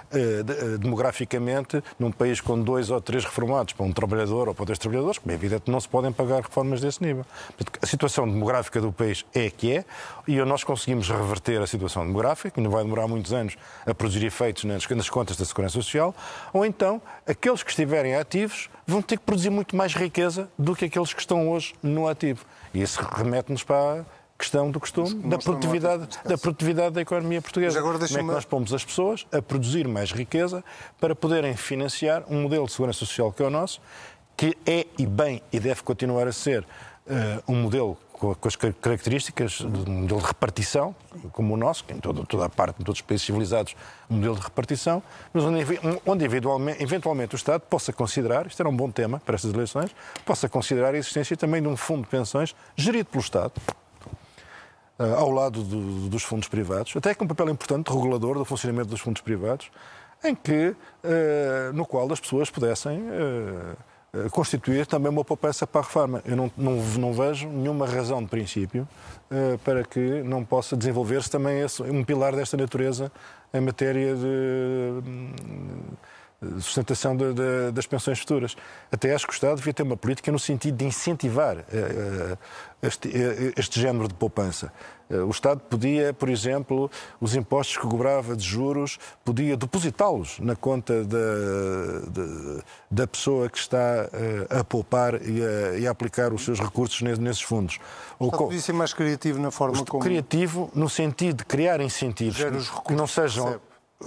demograficamente, 0.79 1.83
num 1.99 2.11
país 2.11 2.39
com 2.39 2.61
dois 2.61 2.89
ou 2.89 3.01
três 3.01 3.25
reformados 3.25 3.73
para 3.73 3.85
um 3.85 3.91
trabalhador 3.91 4.47
ou 4.47 4.55
para 4.55 4.65
dois 4.65 4.79
trabalhadores, 4.79 5.17
como 5.17 5.31
é 5.31 5.35
evidente, 5.35 5.69
não 5.69 5.79
se 5.79 5.87
podem 5.89 6.11
pagar 6.11 6.41
reformas 6.41 6.81
desse 6.81 7.03
nível. 7.03 7.25
A 7.81 7.85
situação 7.85 8.27
demográfica 8.27 8.79
do 8.79 8.91
país 8.91 9.25
é 9.33 9.49
que 9.49 9.77
é 9.77 9.85
e 10.27 10.37
nós 10.43 10.63
conseguimos 10.63 11.09
reverter 11.09 11.61
a 11.61 11.67
situação 11.67 12.05
demográfica, 12.05 12.51
que 12.51 12.61
não 12.61 12.69
vai 12.69 12.83
demorar 12.83 13.07
muitos 13.07 13.33
anos 13.33 13.57
a 13.85 13.93
produzir 13.93 14.25
efeitos 14.25 14.63
nas 14.65 15.09
contas 15.09 15.37
da 15.37 15.45
Segurança 15.45 15.73
Social, 15.73 16.13
ou 16.53 16.65
então 16.65 17.01
aqueles 17.25 17.63
que 17.63 17.69
estiverem 17.69 18.15
ativos 18.15 18.69
vão 18.85 19.01
ter 19.01 19.17
que 19.17 19.23
produzir 19.23 19.49
muito 19.49 19.75
mais 19.75 19.93
riqueza 19.93 20.49
do 20.57 20.75
que 20.75 20.85
aqueles 20.85 21.13
que 21.13 21.19
estão 21.19 21.49
hoje 21.49 21.73
no 21.83 22.07
ativo. 22.07 22.45
E 22.73 22.81
isso 22.81 23.01
remete-nos 23.01 23.63
para 23.63 24.05
questão 24.37 24.69
do 24.69 24.79
costume 24.79 25.15
da 25.27 25.37
produtividade, 25.37 26.07
da 26.23 26.37
produtividade 26.37 26.95
da 26.95 27.01
economia 27.01 27.41
portuguesa. 27.41 27.81
Como 27.81 27.95
é 28.03 28.07
que 28.07 28.23
nós 28.23 28.45
pomos 28.45 28.73
as 28.73 28.85
pessoas 28.85 29.25
a 29.31 29.41
produzir 29.41 29.87
mais 29.87 30.11
riqueza 30.11 30.63
para 30.99 31.15
poderem 31.15 31.55
financiar 31.55 32.23
um 32.29 32.43
modelo 32.43 32.65
de 32.65 32.71
segurança 32.71 32.99
social 32.99 33.31
que 33.31 33.41
é 33.41 33.45
o 33.45 33.49
nosso, 33.49 33.81
que 34.35 34.55
é 34.65 34.85
e 34.97 35.05
bem 35.05 35.41
e 35.51 35.59
deve 35.59 35.81
continuar 35.81 36.27
a 36.27 36.31
ser 36.31 36.61
uh, 36.61 37.51
um 37.51 37.55
modelo 37.55 37.97
com, 38.17 38.35
as 38.45 38.55
características 38.55 39.51
de 39.53 39.89
um 39.89 40.01
modelo 40.01 40.19
de 40.19 40.27
repartição, 40.27 40.95
como 41.31 41.53
o 41.53 41.57
nosso, 41.57 41.83
que 41.83 41.93
em 41.93 41.99
toda, 41.99 42.25
toda 42.25 42.45
a 42.45 42.49
parte, 42.49 42.81
em 42.81 42.83
todos 42.83 42.99
os 42.99 43.05
países 43.05 43.25
civilizados, 43.25 43.75
um 44.09 44.15
modelo 44.15 44.35
de 44.35 44.41
repartição, 44.41 45.03
mas 45.31 45.43
onde, 45.43 45.63
onde 46.05 46.25
eventualmente, 46.25 47.35
o 47.35 47.37
Estado 47.37 47.61
possa 47.61 47.93
considerar, 47.93 48.47
isto 48.47 48.59
era 48.59 48.67
um 48.67 48.75
bom 48.75 48.89
tema 48.89 49.21
para 49.23 49.35
estas 49.35 49.53
eleições, 49.53 49.95
possa 50.25 50.49
considerar 50.49 50.95
a 50.95 50.97
existência 50.97 51.37
também 51.37 51.61
de 51.61 51.67
um 51.67 51.77
fundo 51.77 52.03
de 52.03 52.07
pensões 52.07 52.55
gerido 52.75 53.09
pelo 53.09 53.23
Estado, 53.23 53.53
ao 55.17 55.29
lado 55.31 55.63
do, 55.63 56.09
dos 56.09 56.23
fundos 56.23 56.47
privados, 56.47 56.95
até 56.95 57.13
com 57.13 57.25
um 57.25 57.27
papel 57.27 57.49
importante, 57.49 57.91
regulador 57.91 58.37
do 58.37 58.45
funcionamento 58.45 58.89
dos 58.89 58.99
fundos 58.99 59.21
privados, 59.21 59.69
em 60.23 60.33
que, 60.33 60.69
uh, 60.69 61.73
no 61.73 61.85
qual 61.85 62.11
as 62.11 62.19
pessoas 62.19 62.49
pudessem 62.49 62.99
uh, 62.99 64.29
constituir 64.31 64.87
também 64.87 65.11
uma 65.11 65.23
poupança 65.23 65.67
para 65.67 65.81
a 65.81 65.83
reforma. 65.83 66.23
Eu 66.25 66.35
não, 66.35 66.51
não, 66.57 66.75
não 66.97 67.13
vejo 67.13 67.47
nenhuma 67.47 67.85
razão 67.85 68.23
de 68.23 68.27
princípio 68.27 68.87
para 69.63 69.83
que 69.83 70.23
não 70.23 70.43
possa 70.43 70.75
desenvolver-se 70.75 71.29
também 71.29 71.59
esse, 71.59 71.83
um 71.83 72.03
pilar 72.03 72.33
desta 72.33 72.57
natureza 72.57 73.11
em 73.53 73.59
matéria 73.59 74.15
de 74.15 75.03
sustentação 76.59 77.17
de, 77.17 77.33
de, 77.33 77.71
das 77.71 77.87
pensões 77.87 78.19
futuras. 78.19 78.55
Até 78.91 79.13
acho 79.13 79.25
que 79.25 79.33
o 79.33 79.35
Estado 79.35 79.55
devia 79.57 79.73
ter 79.73 79.83
uma 79.83 79.97
política 79.97 80.31
no 80.31 80.37
sentido 80.37 80.77
de 80.77 80.85
incentivar 80.85 81.57
uh, 81.57 82.37
este, 82.81 83.07
uh, 83.07 83.53
este 83.57 83.79
género 83.79 84.07
de 84.07 84.13
poupança. 84.13 84.71
Uh, 85.09 85.25
o 85.25 85.31
Estado 85.31 85.61
podia, 85.61 86.13
por 86.13 86.29
exemplo, 86.29 86.91
os 87.19 87.35
impostos 87.35 87.77
que 87.77 87.87
cobrava 87.87 88.35
de 88.35 88.43
juros, 88.43 88.99
podia 89.25 89.57
depositá-los 89.57 90.39
na 90.39 90.55
conta 90.55 91.03
da, 91.03 91.17
de, 92.07 92.63
da 92.91 93.07
pessoa 93.07 93.49
que 93.49 93.57
está 93.57 94.07
a 94.49 94.63
poupar 94.63 95.15
e 95.15 95.43
a, 95.43 95.77
e 95.79 95.87
a, 95.87 95.91
aplicar 95.91 96.33
os 96.33 96.45
seus 96.45 96.59
recursos 96.59 97.01
nesses 97.01 97.41
fundos. 97.41 97.79
Ou 98.19 98.31
podia 98.31 98.59
ser 98.59 98.73
mais 98.73 98.93
criativo 98.93 99.39
na 99.39 99.49
forma 99.49 99.83
como... 99.85 100.03
Criativo 100.03 100.69
no 100.75 100.87
sentido 100.87 101.37
de 101.37 101.45
criar 101.45 101.81
incentivos 101.81 102.69
que 102.85 102.93
não 102.93 103.07
sejam, 103.07 103.59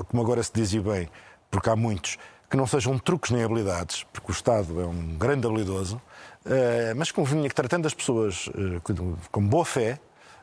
como 0.08 0.22
agora 0.22 0.42
se 0.42 0.52
dizia 0.52 0.80
bem, 0.80 1.08
porque 1.50 1.68
há 1.68 1.76
muitos 1.76 2.18
que 2.50 2.56
não 2.56 2.66
sejam 2.66 2.98
truques 2.98 3.30
nem 3.30 3.44
habilidades, 3.44 4.04
porque 4.12 4.32
o 4.32 4.34
Estado 4.34 4.80
é 4.80 4.84
um 4.84 5.16
grande 5.16 5.46
habilidoso, 5.46 6.00
eh, 6.44 6.92
mas 6.96 7.12
convinha 7.12 7.48
que, 7.48 7.54
tratando 7.54 7.86
as 7.86 7.94
pessoas 7.94 8.50
eh, 8.54 8.80
com 9.30 9.46
boa 9.46 9.64
fé, 9.64 10.00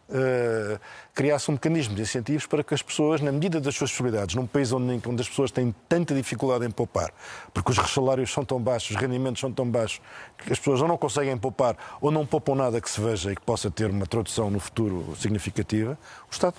Uh, 0.10 0.80
criasse 1.14 1.52
um 1.52 1.56
mecanismo 1.56 1.94
de 1.94 2.02
incentivos 2.02 2.46
para 2.46 2.64
que 2.64 2.74
as 2.74 2.82
pessoas, 2.82 3.20
na 3.20 3.30
medida 3.30 3.60
das 3.60 3.76
suas 3.76 3.92
possibilidades, 3.92 4.36
num 4.36 4.48
país 4.48 4.72
onde, 4.72 5.02
onde 5.06 5.22
as 5.22 5.28
pessoas 5.28 5.52
têm 5.52 5.76
tanta 5.90 6.16
dificuldade 6.16 6.66
em 6.66 6.72
poupar, 6.72 7.12
porque 7.54 7.72
os 7.72 7.92
salários 7.92 8.32
são 8.32 8.46
tão 8.46 8.58
baixos, 8.58 8.92
os 8.92 8.96
rendimentos 8.96 9.42
são 9.42 9.52
tão 9.52 9.70
baixos, 9.70 10.00
que 10.38 10.54
as 10.54 10.60
pessoas 10.60 10.82
ou 10.82 10.88
não 10.88 10.98
conseguem 10.98 11.38
poupar 11.38 11.76
ou 12.00 12.10
não 12.10 12.26
poupam 12.26 12.56
nada 12.56 12.80
que 12.80 12.90
se 12.90 13.02
veja 13.02 13.34
e 13.34 13.36
que 13.36 13.42
possa 13.42 13.70
ter 13.70 13.90
uma 13.90 14.06
tradução 14.06 14.50
no 14.50 14.62
futuro 14.62 15.14
significativa, 15.18 16.00
o 16.30 16.32
Estado 16.32 16.56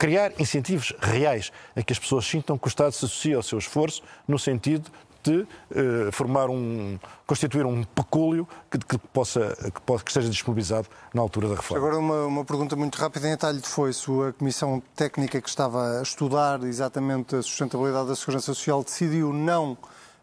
criar 0.00 0.32
incentivos 0.40 0.94
reais 0.98 1.52
a 1.76 1.82
que 1.82 1.92
as 1.92 1.98
pessoas 1.98 2.24
sintam 2.24 2.56
que 2.56 2.66
o 2.66 2.70
Estado 2.70 2.90
se 2.92 3.04
associa 3.04 3.36
ao 3.36 3.42
seu 3.42 3.58
esforço 3.58 4.02
no 4.26 4.38
sentido 4.38 4.90
de 5.22 5.42
uh, 5.42 6.10
formar 6.10 6.48
um, 6.48 6.98
constituir 7.26 7.66
um 7.66 7.84
pecúlio 7.84 8.48
que, 8.70 8.78
que, 8.78 8.96
possa, 8.96 9.54
que, 9.62 9.80
possa, 9.82 10.02
que 10.02 10.10
esteja 10.10 10.30
disponibilizado 10.30 10.88
na 11.12 11.20
altura 11.20 11.50
da 11.50 11.56
reforma. 11.56 11.86
Agora 11.86 12.00
uma, 12.00 12.24
uma 12.24 12.44
pergunta 12.46 12.74
muito 12.74 12.96
rápida 12.96 13.26
em 13.26 13.32
detalhe 13.32 13.60
foi 13.62 13.92
se 13.92 14.10
a 14.26 14.32
Comissão 14.32 14.82
Técnica 14.96 15.38
que 15.38 15.48
estava 15.50 15.98
a 15.98 16.02
estudar 16.02 16.62
exatamente 16.62 17.36
a 17.36 17.42
sustentabilidade 17.42 18.08
da 18.08 18.16
Segurança 18.16 18.54
Social 18.54 18.82
decidiu 18.82 19.34
não 19.34 19.76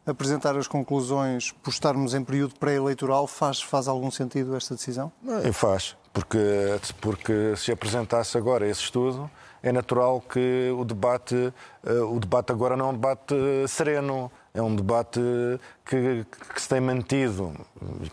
apresentar 0.07 0.57
as 0.57 0.67
conclusões 0.67 1.51
por 1.51 1.69
estarmos 1.69 2.15
em 2.15 2.23
período 2.23 2.55
pré-eleitoral, 2.55 3.27
faz, 3.27 3.61
faz 3.61 3.87
algum 3.87 4.09
sentido 4.09 4.55
esta 4.55 4.73
decisão? 4.73 5.11
Não, 5.21 5.53
faz, 5.53 5.95
porque, 6.17 6.79
porque 6.99 7.55
se 7.55 7.71
apresentasse 7.71 8.35
agora 8.39 8.67
esse 8.67 8.81
estudo, 8.81 9.29
é 9.61 9.71
natural 9.71 10.19
que 10.19 10.73
o 10.75 10.83
debate, 10.83 11.53
eh, 11.85 11.91
o 11.91 12.19
debate 12.19 12.51
agora 12.51 12.75
não 12.75 12.87
é 12.87 12.89
um 12.89 12.93
debate 12.93 13.35
sereno, 13.67 14.31
é 14.51 14.59
um 14.59 14.75
debate 14.75 15.19
que, 15.85 16.25
que, 16.55 16.59
se 16.59 16.67
tem 16.67 16.81
mantido, 16.81 17.53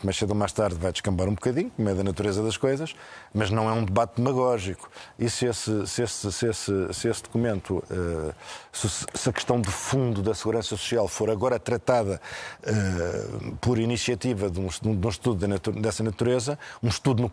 mais 0.03 0.19
cedo 0.19 0.33
ou 0.33 0.37
mais 0.37 0.53
tarde 0.53 0.77
vai 0.77 0.93
descambar 0.93 1.29
um 1.29 1.35
bocadinho, 1.35 1.71
como 1.71 1.89
é 1.89 1.95
da 1.95 2.05
natureza 2.05 2.43
das 2.43 2.59
coisas, 2.59 2.95
mas 3.33 3.51
não 3.51 3.71
é 3.71 3.73
um 3.73 3.87
debate 3.87 4.17
demagógico. 4.17 4.91
E 5.19 5.31
se 5.31 5.47
esse, 5.47 5.87
se 5.87 6.03
esse, 6.03 6.31
se 6.31 6.47
esse, 6.47 6.93
se 6.93 7.09
esse 7.09 7.23
documento, 7.23 7.83
se, 8.71 9.31
a 9.31 9.33
questão 9.33 9.59
de 9.59 9.71
fundo 9.71 10.23
da 10.23 10.35
segurança 10.35 10.69
social 10.69 11.09
for 11.09 11.31
agora 11.31 11.59
tratada 11.59 12.21
por 13.63 13.79
iniciativa 13.79 14.51
de 14.51 14.61
um, 14.61 14.69
de 14.69 15.07
um 15.07 15.09
estudo 15.09 15.47
dessa 15.81 16.03
natureza, 16.03 16.59
um 16.83 16.89
estudo 16.89 17.23
no 17.23 17.33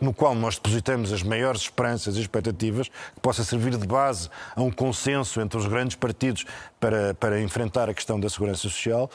no 0.00 0.12
qual 0.12 0.34
nós 0.34 0.56
depositamos 0.56 1.12
as 1.12 1.22
maiores 1.22 1.62
esperanças 1.62 2.16
e 2.16 2.20
expectativas, 2.20 2.88
que 2.88 3.20
possa 3.20 3.44
servir 3.44 3.76
de 3.76 3.86
base 3.86 4.28
a 4.54 4.62
um 4.62 4.70
consenso 4.70 5.40
entre 5.40 5.58
os 5.58 5.66
grandes 5.66 5.96
partidos 5.96 6.44
para, 6.78 7.14
para 7.14 7.40
enfrentar 7.40 7.88
a 7.88 7.94
questão 7.94 8.18
da 8.18 8.28
segurança 8.28 8.62
social, 8.62 9.10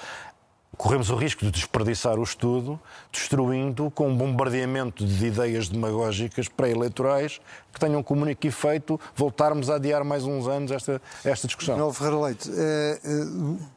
corremos 0.77 1.09
o 1.09 1.15
risco 1.15 1.43
de 1.43 1.51
desperdiçar 1.51 2.17
o 2.17 2.23
estudo, 2.23 2.79
destruindo 3.11 3.91
com 3.91 4.09
um 4.09 4.15
bombardeamento 4.15 5.05
de 5.05 5.25
ideias 5.25 5.67
demagógicas 5.67 6.47
pré-eleitorais 6.47 7.41
que 7.73 7.79
tenham 7.79 8.01
como 8.01 8.21
único 8.21 8.47
efeito 8.47 8.99
voltarmos 9.15 9.69
a 9.69 9.75
adiar 9.75 10.03
mais 10.03 10.23
uns 10.23 10.47
anos 10.47 10.71
esta, 10.71 11.01
esta 11.23 11.47
discussão. 11.47 11.77
Não, 11.77 11.93
Ferreira 11.93 12.19
Leite, 12.21 12.49
é, 12.55 12.99
é, 13.03 13.25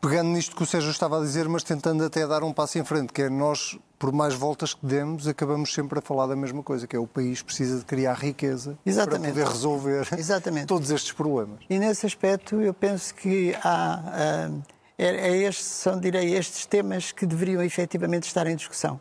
pegando 0.00 0.30
nisto 0.30 0.54
que 0.54 0.62
o 0.62 0.66
Sérgio 0.66 0.90
estava 0.90 1.18
a 1.18 1.20
dizer, 1.20 1.48
mas 1.48 1.62
tentando 1.62 2.04
até 2.04 2.26
dar 2.26 2.42
um 2.42 2.52
passo 2.52 2.78
em 2.78 2.84
frente, 2.84 3.12
que 3.12 3.22
é 3.22 3.28
nós, 3.28 3.78
por 3.98 4.12
mais 4.12 4.34
voltas 4.34 4.72
que 4.72 4.86
demos, 4.86 5.26
acabamos 5.26 5.72
sempre 5.74 5.98
a 5.98 6.02
falar 6.02 6.26
da 6.26 6.36
mesma 6.36 6.62
coisa, 6.62 6.86
que 6.86 6.96
é 6.96 6.98
o 6.98 7.06
país 7.06 7.42
precisa 7.42 7.78
de 7.78 7.84
criar 7.84 8.14
riqueza 8.14 8.78
Exatamente. 8.86 9.32
para 9.32 9.42
poder 9.42 9.46
resolver 9.48 10.08
Exatamente. 10.16 10.66
todos 10.68 10.90
estes 10.90 11.12
problemas. 11.12 11.58
E 11.68 11.78
nesse 11.78 12.06
aspecto 12.06 12.60
eu 12.60 12.72
penso 12.72 13.14
que 13.14 13.54
há... 13.62 14.48
Uh 14.48 14.81
é, 14.98 15.06
é 15.06 15.36
estes, 15.38 15.66
são, 15.66 15.98
direi, 15.98 16.34
estes 16.34 16.66
temas 16.66 17.12
que 17.12 17.26
deveriam 17.26 17.62
efetivamente 17.62 18.24
estar 18.24 18.46
em 18.46 18.56
discussão. 18.56 19.00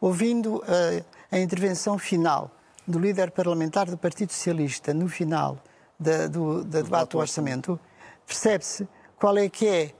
Ouvindo 0.00 0.56
uh, 0.56 1.04
a 1.30 1.38
intervenção 1.38 1.98
final 1.98 2.50
do 2.86 2.98
líder 2.98 3.30
parlamentar 3.30 3.86
do 3.86 3.98
Partido 3.98 4.32
Socialista 4.32 4.94
no 4.94 5.08
final 5.08 5.58
da, 5.98 6.26
do, 6.28 6.62
da 6.62 6.82
debate 6.82 7.10
do 7.10 7.18
orçamento, 7.18 7.80
percebe-se 8.26 8.86
qual 9.18 9.36
é 9.36 9.48
que 9.48 9.66
é 9.66 9.94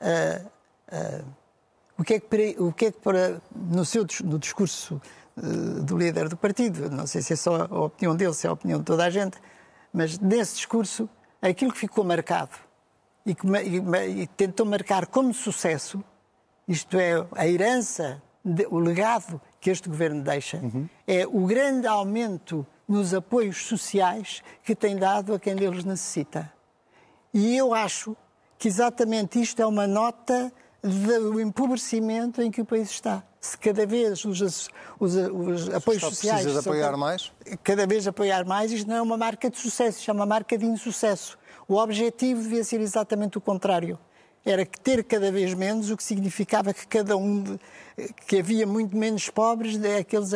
uh, 0.00 0.46
uh, 0.92 1.24
o 1.98 2.04
que 2.04 2.14
é 2.14 2.20
que, 2.20 2.56
o 2.58 2.72
que, 2.72 2.86
é 2.86 2.92
que 2.92 2.98
para, 2.98 3.40
no 3.54 3.84
seu 3.84 4.04
no 4.24 4.38
discurso 4.38 5.00
uh, 5.36 5.82
do 5.82 5.96
líder 5.96 6.28
do 6.28 6.36
partido, 6.36 6.90
não 6.90 7.06
sei 7.06 7.22
se 7.22 7.34
é 7.34 7.36
só 7.36 7.68
a 7.70 7.84
opinião 7.84 8.16
dele, 8.16 8.34
se 8.34 8.46
é 8.46 8.50
a 8.50 8.52
opinião 8.52 8.78
de 8.80 8.84
toda 8.84 9.04
a 9.04 9.10
gente, 9.10 9.38
mas 9.92 10.18
nesse 10.18 10.56
discurso, 10.56 11.08
aquilo 11.40 11.72
que 11.72 11.78
ficou 11.78 12.02
marcado 12.02 12.52
e 13.24 13.34
que 13.34 13.46
e, 13.46 14.22
e 14.22 14.26
tentou 14.26 14.66
marcar 14.66 15.06
como 15.06 15.32
sucesso, 15.32 16.02
isto 16.66 16.98
é, 16.98 17.26
a 17.32 17.46
herança, 17.46 18.22
de, 18.44 18.66
o 18.66 18.78
legado 18.78 19.40
que 19.60 19.70
este 19.70 19.88
governo 19.88 20.22
deixa, 20.22 20.58
uhum. 20.58 20.88
é 21.06 21.26
o 21.26 21.46
grande 21.46 21.86
aumento 21.86 22.66
nos 22.88 23.14
apoios 23.14 23.64
sociais 23.66 24.42
que 24.62 24.74
tem 24.74 24.96
dado 24.96 25.34
a 25.34 25.38
quem 25.38 25.54
deles 25.54 25.84
necessita. 25.84 26.52
E 27.32 27.56
eu 27.56 27.72
acho 27.72 28.16
que 28.58 28.68
exatamente 28.68 29.40
isto 29.40 29.60
é 29.62 29.66
uma 29.66 29.86
nota 29.86 30.52
do 30.82 31.40
empobrecimento 31.40 32.42
em 32.42 32.50
que 32.50 32.60
o 32.60 32.64
país 32.64 32.90
está. 32.90 33.22
Se 33.40 33.56
cada 33.56 33.86
vez 33.86 34.24
os, 34.24 34.40
os, 34.40 34.68
os 35.00 35.68
apoios 35.70 36.02
sociais. 36.02 36.42
Precisa 36.42 36.62
de 36.62 36.68
apoiar 36.68 36.96
mais? 36.96 37.32
Cada 37.62 37.86
vez 37.86 38.06
apoiar 38.06 38.44
mais, 38.44 38.70
isto 38.70 38.88
não 38.88 38.96
é 38.96 39.02
uma 39.02 39.16
marca 39.16 39.48
de 39.48 39.58
sucesso, 39.58 39.98
isto 39.98 40.10
é 40.10 40.14
uma 40.14 40.26
marca 40.26 40.56
de 40.58 40.66
insucesso. 40.66 41.38
O 41.68 41.76
objetivo 41.76 42.42
devia 42.42 42.64
ser 42.64 42.80
exatamente 42.80 43.38
o 43.38 43.40
contrário. 43.40 43.98
Era 44.44 44.66
ter 44.66 45.04
cada 45.04 45.30
vez 45.30 45.54
menos, 45.54 45.90
o 45.90 45.96
que 45.96 46.02
significava 46.02 46.74
que 46.74 46.86
cada 46.86 47.16
um 47.16 47.58
que 48.26 48.38
havia 48.38 48.66
muito 48.66 48.96
menos 48.96 49.28
pobres 49.28 49.76
daqueles 49.76 50.30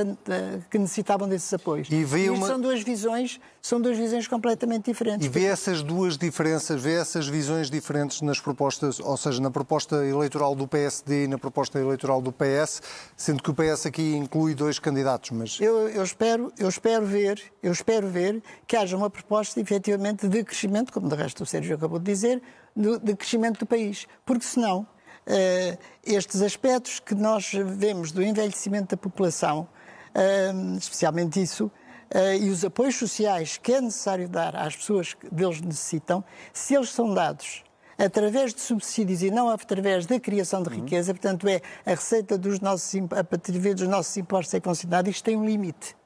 que 0.71 0.79
necessitavam 0.79 1.29
desses 1.29 1.53
apoios. 1.53 1.89
E, 1.91 1.95
e 1.95 2.31
uma... 2.31 2.47
são 2.47 2.61
duas 2.61 2.83
visões, 2.83 3.41
são 3.63 3.81
duas 3.81 3.97
visões 3.97 4.29
completamente 4.29 4.87
diferentes. 4.87 5.27
E 5.27 5.29
vê 5.29 5.45
essas 5.45 5.83
duas 5.83 6.17
diferenças, 6.17 6.83
vê 6.83 6.95
essas 6.95 7.27
visões 7.27 7.71
diferentes 7.71 8.21
nas 8.21 8.41
propostas, 8.41 9.01
ou 9.01 9.17
seja, 9.17 9.41
na 9.41 9.51
proposta 9.51 10.05
eleitoral 10.05 10.55
do 10.55 10.69
PSD 10.69 11.25
e 11.25 11.29
na 11.29 11.39
proposta 11.39 11.79
eleitoral 11.79 12.21
do 12.21 12.33
PS, 12.33 12.83
sendo 13.17 13.43
que 13.43 13.51
o 13.51 13.55
PS 13.55 13.87
aqui 13.87 14.15
inclui 14.15 14.55
dois 14.55 14.79
candidatos, 14.79 15.31
mas 15.31 15.59
eu, 15.61 15.89
eu 15.89 16.03
espero, 16.03 16.53
eu 16.59 16.69
espero 16.69 17.07
ver, 17.07 17.41
eu 17.63 17.73
espero 17.73 18.09
ver 18.09 18.43
que 18.67 18.77
haja 18.77 18.97
uma 18.97 19.11
proposta 19.11 19.61
efetivamente 19.61 20.29
de 20.29 20.45
crescimento, 20.45 20.93
como 20.93 21.09
de 21.09 21.17
resto 21.17 21.43
o 21.43 21.47
Sérgio 21.47 21.77
acabou 21.77 21.99
de 21.99 22.05
dizer, 22.05 22.43
de 22.75 23.17
crescimento 23.17 23.61
do 23.61 23.67
país, 23.67 24.07
porque 24.25 24.45
senão 24.45 24.87
uh, 25.27 25.79
estes 26.05 26.43
aspectos 26.43 27.01
que 27.01 27.15
nós 27.15 27.53
vemos 27.53 28.13
do 28.13 28.23
envelhecimento 28.23 28.95
da 28.95 28.97
população, 28.97 29.69
uh, 30.15 30.77
especialmente 30.77 31.43
isso, 31.43 31.67
uh, 31.67 32.35
e 32.41 32.49
os 32.51 32.65
apoios 32.65 32.97
sociais 32.97 33.59
que 33.59 33.73
é 33.73 33.81
necessário 33.81 34.29
dar 34.29 34.57
às 34.57 34.77
pessoas 34.77 35.15
que 35.15 35.29
deles 35.33 35.61
necessitam, 35.61 36.25
se 36.53 36.75
eles 36.75 36.91
são 36.91 37.13
dados 37.13 37.65
através 37.99 38.53
de 38.53 38.61
subsídios 38.61 39.23
e 39.23 39.31
não 39.31 39.49
através 39.49 40.05
da 40.05 40.21
criação 40.21 40.63
de 40.63 40.69
riqueza, 40.69 41.15
portanto 41.15 41.49
é 41.49 41.63
a 41.85 41.91
receita 41.91 42.37
dos 42.37 42.61
nossos, 42.61 42.93
através 43.11 43.75
dos 43.75 43.89
nossos 43.89 44.15
impostos 44.19 44.53
é 44.53 44.61
considerada, 44.61 45.09
isto 45.09 45.25
tem 45.25 45.37
um 45.37 45.45
limite 45.45 45.97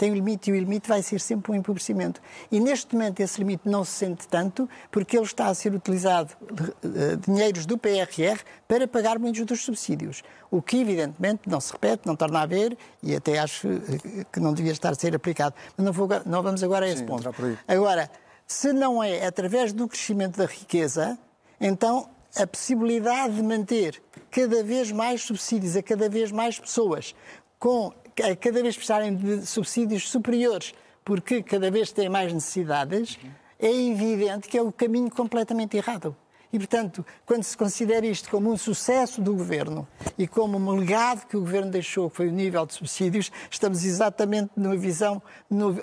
tem 0.00 0.10
um 0.10 0.14
limite 0.14 0.48
e 0.48 0.54
o 0.54 0.56
limite 0.56 0.88
vai 0.88 1.02
ser 1.02 1.20
sempre 1.20 1.52
um 1.52 1.54
empobrecimento. 1.54 2.22
E 2.50 2.58
neste 2.58 2.94
momento 2.94 3.20
esse 3.20 3.38
limite 3.38 3.68
não 3.68 3.84
se 3.84 3.92
sente 3.92 4.26
tanto 4.26 4.66
porque 4.90 5.14
ele 5.14 5.26
está 5.26 5.48
a 5.48 5.54
ser 5.54 5.74
utilizado 5.74 6.32
uh, 6.40 7.16
dinheiros 7.18 7.66
do 7.66 7.76
PRR 7.76 8.40
para 8.66 8.88
pagar 8.88 9.18
muitos 9.18 9.44
dos 9.44 9.62
subsídios. 9.62 10.22
O 10.50 10.62
que 10.62 10.80
evidentemente 10.80 11.42
não 11.46 11.60
se 11.60 11.70
repete, 11.70 12.06
não 12.06 12.16
torna 12.16 12.40
a 12.40 12.46
ver 12.46 12.78
e 13.02 13.14
até 13.14 13.38
acho 13.38 13.68
eh, 13.68 14.24
que 14.32 14.40
não 14.40 14.54
devia 14.54 14.72
estar 14.72 14.90
a 14.90 14.94
ser 14.94 15.14
aplicado. 15.14 15.54
Mas 15.76 15.84
não, 15.84 15.92
vou, 15.92 16.08
não 16.24 16.42
vamos 16.42 16.62
agora 16.62 16.86
a 16.86 16.88
esse 16.88 17.00
Sim, 17.00 17.06
ponto. 17.06 17.28
Agora, 17.68 18.10
se 18.46 18.72
não 18.72 19.04
é 19.04 19.26
através 19.26 19.70
do 19.70 19.86
crescimento 19.86 20.38
da 20.38 20.46
riqueza, 20.46 21.18
então 21.60 22.08
a 22.36 22.46
possibilidade 22.46 23.34
de 23.34 23.42
manter 23.42 24.02
cada 24.30 24.64
vez 24.64 24.90
mais 24.90 25.20
subsídios 25.22 25.76
a 25.76 25.82
cada 25.82 26.08
vez 26.08 26.32
mais 26.32 26.58
pessoas 26.58 27.14
com 27.58 27.92
cada 28.40 28.62
vez 28.62 28.74
precisarem 28.76 29.14
de 29.14 29.46
subsídios 29.46 30.08
superiores, 30.08 30.74
porque 31.04 31.42
cada 31.42 31.70
vez 31.70 31.92
têm 31.92 32.08
mais 32.08 32.32
necessidades, 32.32 33.18
é 33.58 33.70
evidente 33.70 34.48
que 34.48 34.56
é 34.56 34.62
o 34.62 34.72
caminho 34.72 35.10
completamente 35.10 35.76
errado. 35.76 36.16
E, 36.52 36.58
portanto, 36.58 37.06
quando 37.24 37.44
se 37.44 37.56
considera 37.56 38.04
isto 38.04 38.28
como 38.28 38.50
um 38.50 38.56
sucesso 38.56 39.20
do 39.20 39.34
governo 39.34 39.86
e 40.18 40.26
como 40.26 40.58
um 40.58 40.76
legado 40.76 41.26
que 41.26 41.36
o 41.36 41.40
governo 41.40 41.70
deixou, 41.70 42.10
que 42.10 42.16
foi 42.16 42.28
o 42.28 42.32
nível 42.32 42.66
de 42.66 42.74
subsídios, 42.74 43.30
estamos 43.48 43.84
exatamente 43.84 44.50
visão, 44.76 45.22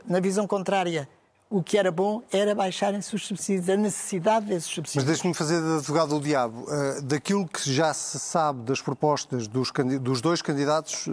na 0.05 0.19
visão 0.19 0.45
contrária 0.45 1.07
o 1.49 1.63
que 1.63 1.77
era 1.77 1.91
bom 1.91 2.21
era 2.31 2.53
baixarem-se 2.53 3.15
os 3.15 3.25
subsídios, 3.25 3.69
a 3.69 3.77
necessidade 3.77 4.47
desses 4.47 4.69
subsídios. 4.69 4.95
Mas 4.95 5.05
deixe-me 5.05 5.33
fazer 5.33 5.61
de 5.61 5.77
advogado 5.77 6.09
do 6.09 6.19
diabo. 6.19 6.63
Uh, 6.63 7.01
daquilo 7.01 7.47
que 7.47 7.71
já 7.71 7.93
se 7.93 8.19
sabe 8.19 8.63
das 8.63 8.81
propostas 8.81 9.47
dos, 9.47 9.71
dos 10.01 10.19
dois 10.19 10.41
candidatos 10.41 11.07
uh, 11.07 11.11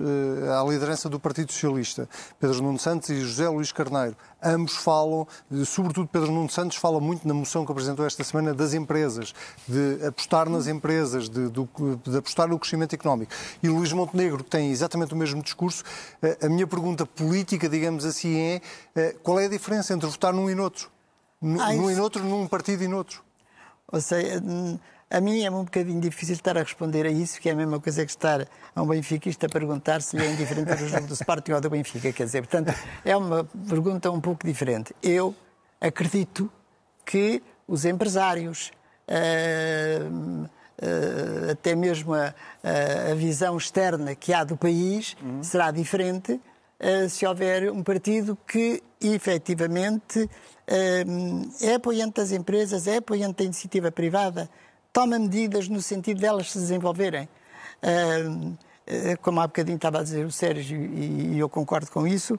à 0.60 0.68
liderança 0.68 1.08
do 1.08 1.20
Partido 1.20 1.52
Socialista, 1.52 2.08
Pedro 2.40 2.62
Nuno 2.62 2.78
Santos 2.78 3.08
e 3.10 3.20
José 3.20 3.48
Luís 3.48 3.70
Carneiro, 3.70 4.16
ambos 4.42 4.74
falam, 4.74 5.26
sobretudo 5.64 6.08
Pedro 6.08 6.30
Nuno 6.30 6.50
Santos, 6.50 6.76
fala 6.76 7.00
muito 7.00 7.26
na 7.26 7.32
moção 7.32 7.64
que 7.64 7.72
apresentou 7.72 8.04
esta 8.04 8.22
semana 8.24 8.52
das 8.52 8.74
empresas, 8.74 9.34
de 9.66 10.04
apostar 10.04 10.48
nas 10.50 10.66
empresas, 10.66 11.28
de, 11.28 11.48
de, 11.48 11.66
de 12.04 12.18
apostar 12.18 12.48
no 12.48 12.58
crescimento 12.58 12.94
económico. 12.94 13.32
E 13.62 13.68
Luís 13.68 13.92
Montenegro 13.92 14.42
tem 14.42 14.70
exatamente 14.70 15.14
o 15.14 15.16
mesmo 15.16 15.42
discurso. 15.42 15.84
Uh, 16.22 16.46
a 16.46 16.48
minha 16.48 16.66
pergunta 16.66 17.06
política, 17.06 17.68
digamos 17.68 18.04
assim, 18.04 18.36
é 18.36 18.60
qual 19.22 19.40
é 19.40 19.46
a 19.46 19.48
diferença 19.48 19.92
entre 19.92 20.08
votar 20.08 20.32
num 20.32 20.48
e 20.48 20.54
noutro? 20.54 20.90
Num, 21.40 21.60
ah, 21.60 21.72
num 21.72 21.90
e 21.90 21.94
noutro, 21.94 22.22
num 22.24 22.46
partido 22.46 22.82
e 22.82 22.88
noutro? 22.88 23.22
Ou 23.92 24.00
seja, 24.00 24.40
a 25.10 25.20
mim 25.20 25.44
é 25.44 25.50
um 25.50 25.64
bocadinho 25.64 26.00
difícil 26.00 26.34
estar 26.34 26.56
a 26.56 26.62
responder 26.62 27.06
a 27.06 27.10
isso, 27.10 27.40
que 27.40 27.48
é 27.48 27.52
a 27.52 27.54
mesma 27.54 27.78
coisa 27.78 28.04
que 28.04 28.10
estar 28.10 28.48
a 28.74 28.82
um 28.82 28.86
benfiquista 28.86 29.46
a 29.46 29.48
perguntar 29.48 30.02
se 30.02 30.16
lhe 30.16 30.24
é 30.24 30.32
indiferente 30.32 30.72
o 30.72 30.88
jogo 30.88 31.06
do 31.06 31.12
Sporting 31.12 31.52
ou 31.52 31.60
do 31.60 31.70
Benfica. 31.70 32.12
Quer 32.12 32.24
dizer, 32.24 32.42
portanto, 32.42 32.76
é 33.04 33.16
uma 33.16 33.44
pergunta 33.68 34.10
um 34.10 34.20
pouco 34.20 34.44
diferente. 34.44 34.94
Eu 35.02 35.34
acredito 35.80 36.50
que 37.04 37.42
os 37.68 37.84
empresários, 37.84 38.72
uh, 39.08 40.44
uh, 40.44 41.50
até 41.52 41.74
mesmo 41.74 42.14
a, 42.14 42.34
a, 43.10 43.14
visão 43.14 43.56
externa 43.56 44.14
que 44.14 44.32
há 44.32 44.42
do 44.42 44.56
país, 44.56 45.16
uhum. 45.22 45.42
será 45.42 45.70
diferente 45.70 46.40
se 47.08 47.26
houver 47.26 47.70
um 47.70 47.82
partido 47.82 48.36
que 48.46 48.82
efetivamente 49.00 50.28
é 51.60 51.74
apoiante 51.74 52.20
das 52.20 52.32
empresas, 52.32 52.86
é 52.86 52.96
apoiante 52.96 53.38
da 53.38 53.44
iniciativa 53.44 53.90
privada, 53.92 54.48
toma 54.92 55.18
medidas 55.18 55.68
no 55.68 55.80
sentido 55.82 56.20
delas 56.20 56.50
se 56.52 56.58
desenvolverem. 56.58 57.28
Uh, 57.82 58.56
como 59.22 59.40
há 59.40 59.46
bocadinho 59.46 59.76
estava 59.76 60.00
a 60.00 60.02
dizer 60.02 60.26
o 60.26 60.30
Sérgio, 60.30 60.78
e, 60.78 61.38
eu 61.38 61.48
concordo 61.48 61.90
com 61.90 62.06
isso, 62.06 62.38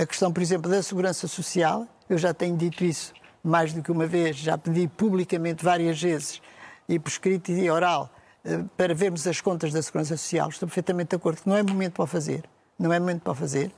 a 0.00 0.06
questão, 0.06 0.32
por 0.32 0.40
exemplo, 0.40 0.70
da 0.70 0.80
segurança 0.80 1.26
social, 1.26 1.86
eu 2.08 2.16
já 2.16 2.32
tenho 2.32 2.56
dito 2.56 2.84
isso 2.84 3.12
mais 3.42 3.72
do 3.72 3.82
que 3.82 3.90
uma 3.90 4.06
vez, 4.06 4.36
já 4.36 4.56
pedi 4.56 4.86
publicamente 4.86 5.64
várias 5.64 6.00
vezes, 6.00 6.40
e 6.88 7.00
por 7.00 7.08
escrito 7.08 7.50
e 7.50 7.68
oral, 7.68 8.08
para 8.76 8.94
vermos 8.94 9.26
as 9.26 9.40
contas 9.40 9.72
da 9.72 9.82
segurança 9.82 10.16
social. 10.16 10.48
Estou 10.48 10.68
perfeitamente 10.68 11.10
de 11.10 11.16
acordo 11.16 11.42
que 11.42 11.48
não 11.48 11.56
é 11.56 11.62
momento 11.62 11.94
para 11.94 12.04
o 12.04 12.06
fazer, 12.06 12.44
não 12.78 12.92
é 12.92 12.98
momento 12.98 13.22
para 13.22 13.32
o 13.32 13.34
fazer, 13.34 13.72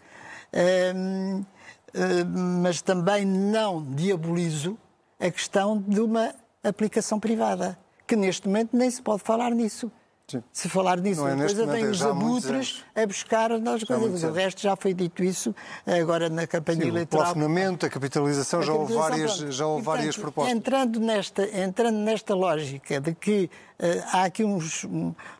mas 2.64 2.82
também 2.82 3.24
não 3.24 3.82
diabolizo 3.94 4.78
a 5.18 5.30
questão 5.30 5.78
de 5.86 6.00
uma 6.00 6.34
aplicação 6.62 7.18
privada, 7.18 7.78
que 8.06 8.16
neste 8.16 8.46
momento 8.46 8.76
nem 8.76 8.90
se 8.90 9.02
pode 9.02 9.22
falar 9.22 9.50
nisso. 9.50 9.90
Sim. 10.32 10.42
Se 10.50 10.68
falar 10.68 10.98
nisso, 10.98 11.26
é 11.26 11.36
depois 11.36 11.52
vem 11.52 11.84
os 11.84 12.02
abutres 12.02 12.82
a 12.94 13.06
buscar 13.06 13.52
as 13.52 13.84
coisas. 13.84 14.22
O 14.22 14.32
resto 14.32 14.62
já 14.62 14.74
foi 14.74 14.94
dito 14.94 15.22
isso 15.22 15.54
agora 15.86 16.30
na 16.30 16.46
campanha 16.46 16.82
Sim, 16.82 16.88
eleitoral. 16.88 17.22
O 17.22 17.34
plafonamento, 17.34 17.84
a 17.84 17.90
capitalização, 17.90 18.60
a 18.60 18.62
já 18.62 18.72
houve 18.72 18.94
várias, 18.94 19.36
já 19.36 19.66
houve 19.66 19.82
e, 19.82 19.84
portanto, 19.84 19.84
várias 19.84 20.16
propostas. 20.16 20.54
Entrando 20.54 21.00
nesta, 21.00 21.58
entrando 21.58 21.98
nesta 21.98 22.34
lógica 22.34 22.98
de 22.98 23.14
que 23.14 23.50
uh, 23.78 24.04
há 24.10 24.24
aqui 24.24 24.42
uns, 24.42 24.86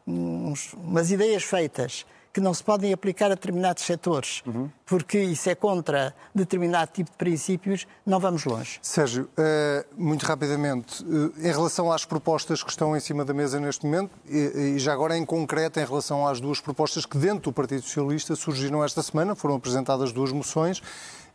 uns, 0.07 0.75
umas 0.75 1.11
ideias 1.11 1.43
feitas 1.43 2.05
que 2.33 2.41
não 2.41 2.55
se 2.55 2.65
podem 2.65 2.93
aplicar 2.93 3.27
a 3.27 3.35
determinados 3.35 3.85
setores, 3.85 4.43
uhum. 4.47 4.71
porque 4.87 5.19
isso 5.21 5.51
é 5.51 5.55
contra 5.55 6.15
determinado 6.35 6.91
tipo 6.91 7.11
de 7.11 7.17
princípios, 7.17 7.87
não 8.07 8.19
vamos 8.19 8.45
longe. 8.45 8.79
Sérgio, 8.81 9.29
eh, 9.37 9.85
muito 9.97 10.25
rapidamente, 10.25 11.05
eh, 11.05 11.49
em 11.49 11.53
relação 11.53 11.93
às 11.93 12.07
propostas 12.07 12.63
que 12.63 12.71
estão 12.71 12.97
em 12.97 13.01
cima 13.01 13.23
da 13.23 13.35
mesa 13.35 13.61
neste 13.61 13.85
momento, 13.85 14.11
e 14.27 14.79
já 14.79 14.95
agora 14.95 15.17
em 15.17 15.27
concreto 15.27 15.79
em 15.79 15.85
relação 15.85 16.27
às 16.27 16.41
duas 16.41 16.59
propostas 16.59 17.05
que 17.05 17.19
dentro 17.19 17.51
do 17.51 17.53
Partido 17.53 17.83
Socialista 17.83 18.35
surgiram 18.35 18.83
esta 18.83 19.03
semana, 19.03 19.35
foram 19.35 19.57
apresentadas 19.57 20.11
duas 20.11 20.33
moções, 20.33 20.81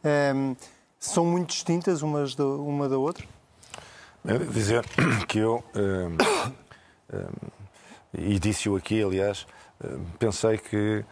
eh, 0.03 0.33
são 0.99 1.23
muito 1.23 1.49
distintas 1.49 2.01
umas 2.01 2.33
da, 2.33 2.45
uma 2.45 2.89
da 2.89 2.97
outra? 2.97 3.23
Dizer 4.51 4.83
que 5.27 5.37
eu, 5.37 5.63
um, 5.75 6.17
um, 7.15 7.29
e 8.17 8.39
disse-o 8.39 8.75
aqui, 8.75 9.03
aliás, 9.03 9.45
pensei 10.17 10.57
que 10.57 11.03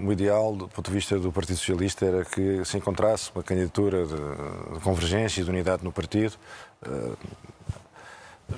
um, 0.00 0.08
o 0.08 0.12
ideal, 0.12 0.54
do 0.54 0.68
ponto 0.68 0.88
de 0.88 0.94
vista 0.94 1.18
do 1.18 1.30
Partido 1.30 1.56
Socialista, 1.56 2.04
era 2.04 2.24
que 2.24 2.64
se 2.64 2.76
encontrasse 2.76 3.30
uma 3.34 3.42
candidatura 3.42 4.04
de, 4.04 4.74
de 4.74 4.80
convergência 4.80 5.40
e 5.40 5.44
de 5.44 5.50
unidade 5.50 5.84
no 5.84 5.92
partido. 5.92 6.34
Uh, 6.84 7.16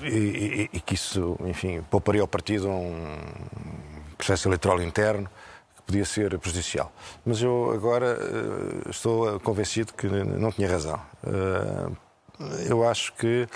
e, 0.01 0.07
e, 0.07 0.69
e, 0.73 0.79
que 0.81 0.95
isso, 0.95 1.37
enfim, 1.45 1.81
pouparia 1.89 2.21
ao 2.21 2.27
partido 2.27 2.69
um 2.69 3.17
processo 4.17 4.47
eleitoral 4.47 4.81
interno 4.81 5.29
que 5.77 5.83
podia 5.83 6.03
ser 6.03 6.37
prejudicial. 6.39 6.91
Mas 7.23 7.41
eu 7.41 7.71
agora 7.71 8.17
uh, 8.17 8.89
estou 8.89 9.39
convencido 9.39 9.93
que 9.93 10.07
não 10.07 10.51
tinha 10.51 10.67
razão. 10.67 10.99
Uh, 11.23 11.95
eu 12.67 12.85
acho 12.87 13.13
que 13.13 13.47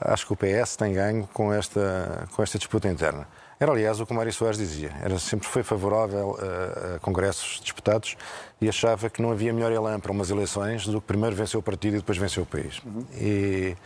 acho 0.00 0.26
que 0.26 0.32
o 0.32 0.36
PS 0.36 0.76
tem 0.76 0.94
ganho 0.94 1.28
com 1.34 1.52
esta, 1.52 2.26
com 2.34 2.42
esta 2.42 2.56
disputa 2.56 2.88
interna. 2.88 3.26
Era, 3.60 3.72
aliás, 3.72 4.00
o 4.00 4.06
que 4.06 4.12
o 4.12 4.16
Mário 4.16 4.32
Soares 4.32 4.56
dizia. 4.56 4.90
Era, 5.02 5.18
sempre 5.18 5.46
foi 5.46 5.62
favorável 5.62 6.34
a, 6.40 6.96
a, 6.96 6.98
congressos 6.98 7.60
disputados 7.60 8.16
e 8.58 8.66
achava 8.66 9.10
que 9.10 9.20
não 9.20 9.30
havia 9.30 9.52
melhor 9.52 9.70
elan 9.70 10.00
para 10.00 10.10
umas 10.10 10.30
eleições 10.30 10.86
do 10.86 10.98
que 10.98 11.06
primeiro 11.06 11.36
vencer 11.36 11.60
o 11.60 11.62
partido 11.62 11.96
e 11.96 11.98
depois 11.98 12.16
vencer 12.16 12.42
o 12.42 12.46
país. 12.46 12.80
Uhum. 12.82 13.04
E, 13.12 13.76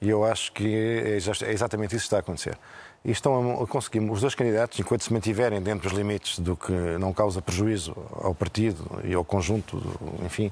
e, 0.00 0.08
eu 0.08 0.24
acho 0.24 0.52
que 0.52 0.72
é, 0.72 1.14
é 1.14 1.52
exatamente 1.52 1.96
isso 1.96 2.04
que 2.04 2.06
está 2.06 2.18
a 2.18 2.20
acontecer 2.20 2.56
e 3.04 3.10
estão 3.10 3.62
a 3.62 3.66
conseguir, 3.66 4.00
os 4.00 4.20
dois 4.20 4.34
candidatos, 4.34 4.78
enquanto 4.78 5.02
se 5.02 5.12
mantiverem 5.12 5.62
dentro 5.62 5.88
dos 5.88 5.96
limites 5.96 6.38
do 6.38 6.56
que 6.56 6.72
não 6.98 7.12
causa 7.12 7.40
prejuízo 7.40 7.96
ao 8.12 8.34
partido 8.34 8.84
e 9.04 9.14
ao 9.14 9.24
conjunto, 9.24 9.80
enfim, 10.24 10.50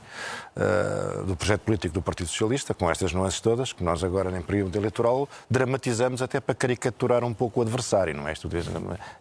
uh, 0.57 1.25
do 1.25 1.37
projeto 1.37 1.63
político 1.63 1.95
do 1.95 2.03
Partido 2.03 2.29
Socialista, 2.29 2.73
com 2.73 2.91
estas 2.91 3.13
nuances 3.13 3.41
todas, 3.41 3.73
que 3.73 3.83
nós 3.83 4.05
agora, 4.05 4.37
em 4.37 4.43
período 4.43 4.77
eleitoral, 4.77 5.29
dramatizamos 5.51 6.23
até 6.23 6.41
para 6.41 6.55
caricaturar 6.55 7.25
um 7.25 7.35
pouco 7.35 7.61
o 7.61 7.63
adversário, 7.63 8.15
não 8.15 8.29
é? 8.29 8.35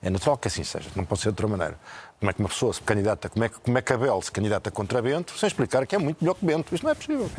É 0.02 0.10
natural 0.10 0.38
que 0.38 0.48
assim 0.48 0.64
seja, 0.64 0.90
não 0.96 1.04
pode 1.04 1.22
ser 1.22 1.26
de 1.26 1.30
outra 1.30 1.48
maneira. 1.48 1.80
Como 2.20 2.30
é 2.30 2.34
que 2.34 2.40
uma 2.40 2.50
pessoa 2.50 2.74
se 2.74 2.82
candidata, 2.82 3.30
como 3.30 3.44
é 3.44 3.50
que, 3.50 3.60
como 3.60 3.78
é 3.78 3.82
que 3.82 3.94
Abel 3.94 4.22
se 4.22 4.32
candidata 4.32 4.72
contra 4.72 5.02
Bento, 5.02 5.38
sem 5.38 5.48
explicar 5.48 5.86
que 5.86 5.96
é 5.96 5.98
muito 5.98 6.18
melhor 6.22 6.34
que 6.34 6.46
Bento. 6.46 6.74
Isto 6.74 6.84
não 6.84 6.92
é 6.92 6.96
possível. 6.96 7.30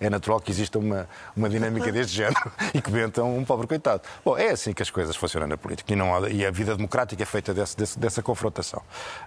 É 0.00 0.08
natural 0.08 0.40
que 0.40 0.50
exista 0.50 0.78
uma, 0.78 1.08
uma 1.36 1.50
dinâmica 1.50 1.90
deste 1.92 2.16
género 2.16 2.50
e 2.72 2.80
que 2.80 2.90
Bento 2.90 3.20
é 3.20 3.24
um 3.24 3.44
pobre 3.44 3.66
coitado. 3.66 4.02
Bom, 4.24 4.36
é 4.36 4.50
assim 4.50 4.72
que 4.72 4.82
as 4.82 4.90
coisas 4.90 5.14
funcionam 5.16 5.46
na 5.46 5.58
política 5.58 5.92
e, 5.92 5.96
não 5.96 6.14
há, 6.14 6.30
e 6.30 6.46
a 6.46 6.50
vida 6.50 6.74
democrática 6.74 7.22
é 7.22 7.26
feita 7.26 7.52
desse, 7.52 7.76
desse, 7.76 7.98
dessa 7.98 8.22
confrontação. 8.22 8.82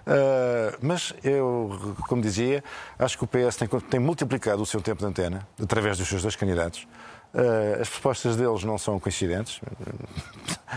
Uh, 0.06 0.76
mas 0.82 1.14
eu, 1.22 1.96
como 2.08 2.20
dizia, 2.20 2.62
acho 2.98 3.16
que 3.16 3.24
o 3.24 3.26
PS 3.26 3.56
tem, 3.56 3.68
tem 3.68 4.00
multiplicado 4.00 4.60
o 4.60 4.66
seu 4.66 4.80
tempo 4.80 5.00
de 5.00 5.06
antena 5.06 5.46
através 5.62 5.98
dos 5.98 6.08
seus 6.08 6.22
dois 6.22 6.34
candidatos. 6.34 6.86
Uh, 7.32 7.80
as 7.80 7.88
propostas 7.88 8.36
deles 8.36 8.64
não 8.64 8.76
são 8.78 8.98
coincidentes. 8.98 9.60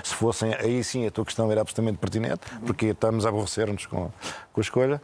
Se 0.04 0.14
fossem, 0.14 0.54
aí 0.54 0.84
sim 0.84 1.08
a 1.08 1.12
tua 1.12 1.26
questão 1.26 1.52
era 1.52 1.62
absolutamente 1.62 1.98
pertinente, 1.98 2.42
porque 2.66 2.88
estamos 2.88 3.26
a 3.26 3.30
aborrecer-nos 3.30 3.86
com, 3.86 4.12
com 4.54 4.60
a 4.60 4.62
escolha. 4.62 5.02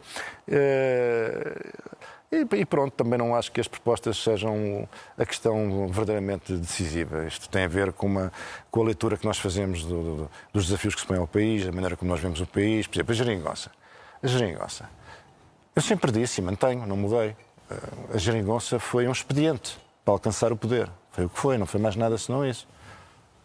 Uh, 0.48 1.96
e, 2.30 2.64
pronto, 2.64 2.92
também 2.92 3.18
não 3.18 3.34
acho 3.34 3.52
que 3.52 3.60
as 3.60 3.68
propostas 3.68 4.16
sejam 4.16 4.88
a 5.16 5.24
questão 5.24 5.86
verdadeiramente 5.88 6.52
decisiva. 6.54 7.24
Isto 7.24 7.48
tem 7.48 7.64
a 7.64 7.68
ver 7.68 7.92
com, 7.92 8.06
uma, 8.06 8.32
com 8.70 8.82
a 8.82 8.84
leitura 8.84 9.16
que 9.16 9.24
nós 9.24 9.38
fazemos 9.38 9.84
do, 9.84 10.02
do, 10.02 10.30
dos 10.52 10.66
desafios 10.66 10.94
que 10.94 11.00
se 11.00 11.06
põem 11.06 11.18
ao 11.18 11.26
país, 11.26 11.66
a 11.66 11.72
maneira 11.72 11.96
como 11.96 12.10
nós 12.10 12.20
vemos 12.20 12.40
o 12.40 12.46
país. 12.46 12.86
Por 12.86 12.96
exemplo, 12.96 13.12
a 13.12 13.14
geringonça. 13.14 13.70
A 14.22 14.26
geringonça. 14.26 14.90
Eu 15.74 15.82
sempre 15.82 16.10
disse 16.10 16.40
e 16.40 16.44
mantenho, 16.44 16.84
não 16.84 16.96
mudei. 16.96 17.36
Eh, 17.70 17.74
a 18.14 18.18
geringonça 18.18 18.78
foi 18.80 19.06
um 19.06 19.12
expediente 19.12 19.78
para 20.04 20.12
alcançar 20.14 20.52
o 20.52 20.56
poder. 20.56 20.90
Foi 21.12 21.26
o 21.26 21.28
que 21.28 21.38
foi, 21.38 21.56
não 21.56 21.66
foi 21.66 21.80
mais 21.80 21.94
nada 21.94 22.18
senão 22.18 22.44
isso. 22.44 22.66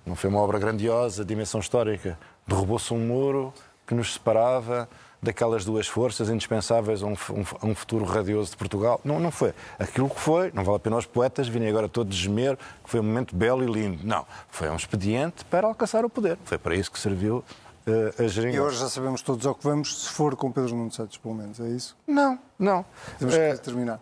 Não 0.05 0.15
foi 0.15 0.29
uma 0.29 0.39
obra 0.39 0.57
grandiosa, 0.57 1.23
dimensão 1.23 1.59
histórica. 1.59 2.17
Derrubou-se 2.47 2.93
um 2.93 2.99
muro 2.99 3.53
que 3.85 3.93
nos 3.93 4.13
separava 4.13 4.89
daquelas 5.21 5.63
duas 5.63 5.87
forças 5.87 6.29
indispensáveis 6.29 7.03
a 7.03 7.05
um, 7.05 7.15
a 7.61 7.65
um, 7.65 7.75
futuro 7.75 8.03
radioso 8.03 8.51
de 8.51 8.57
Portugal. 8.57 8.99
Não, 9.03 9.19
não 9.19 9.29
foi. 9.29 9.53
Aquilo 9.77 10.09
que 10.09 10.19
foi, 10.19 10.51
não 10.53 10.63
vale 10.63 10.77
a 10.77 10.79
pena 10.79 10.97
os 10.97 11.05
poetas 11.05 11.47
virem 11.47 11.69
agora 11.69 11.87
todos 11.87 12.15
gemer 12.15 12.57
que 12.83 12.89
foi 12.89 12.99
um 12.99 13.03
momento 13.03 13.35
belo 13.35 13.63
e 13.63 13.71
lindo. 13.71 14.05
Não. 14.05 14.25
Foi 14.49 14.69
um 14.69 14.75
expediente 14.75 15.45
para 15.45 15.67
alcançar 15.67 16.03
o 16.03 16.09
poder. 16.09 16.37
Foi 16.43 16.57
para 16.57 16.75
isso 16.75 16.91
que 16.91 16.97
serviu 16.97 17.43
uh, 17.85 18.23
a 18.23 18.27
geringonça. 18.27 18.57
E 18.57 18.59
hoje 18.59 18.79
já 18.79 18.89
sabemos 18.89 19.21
todos 19.21 19.45
ao 19.45 19.53
que 19.53 19.63
vamos, 19.63 20.05
se 20.05 20.09
for 20.09 20.35
com 20.35 20.51
Pedro 20.51 20.75
Nuno 20.75 20.91
Santos, 20.91 21.17
pelo 21.17 21.35
menos, 21.35 21.59
é 21.59 21.67
isso? 21.67 21.95
Não, 22.07 22.39
não. 22.57 22.83
Temos 23.19 23.35
que 23.35 23.53
uh, 23.53 23.57
terminar. 23.59 23.99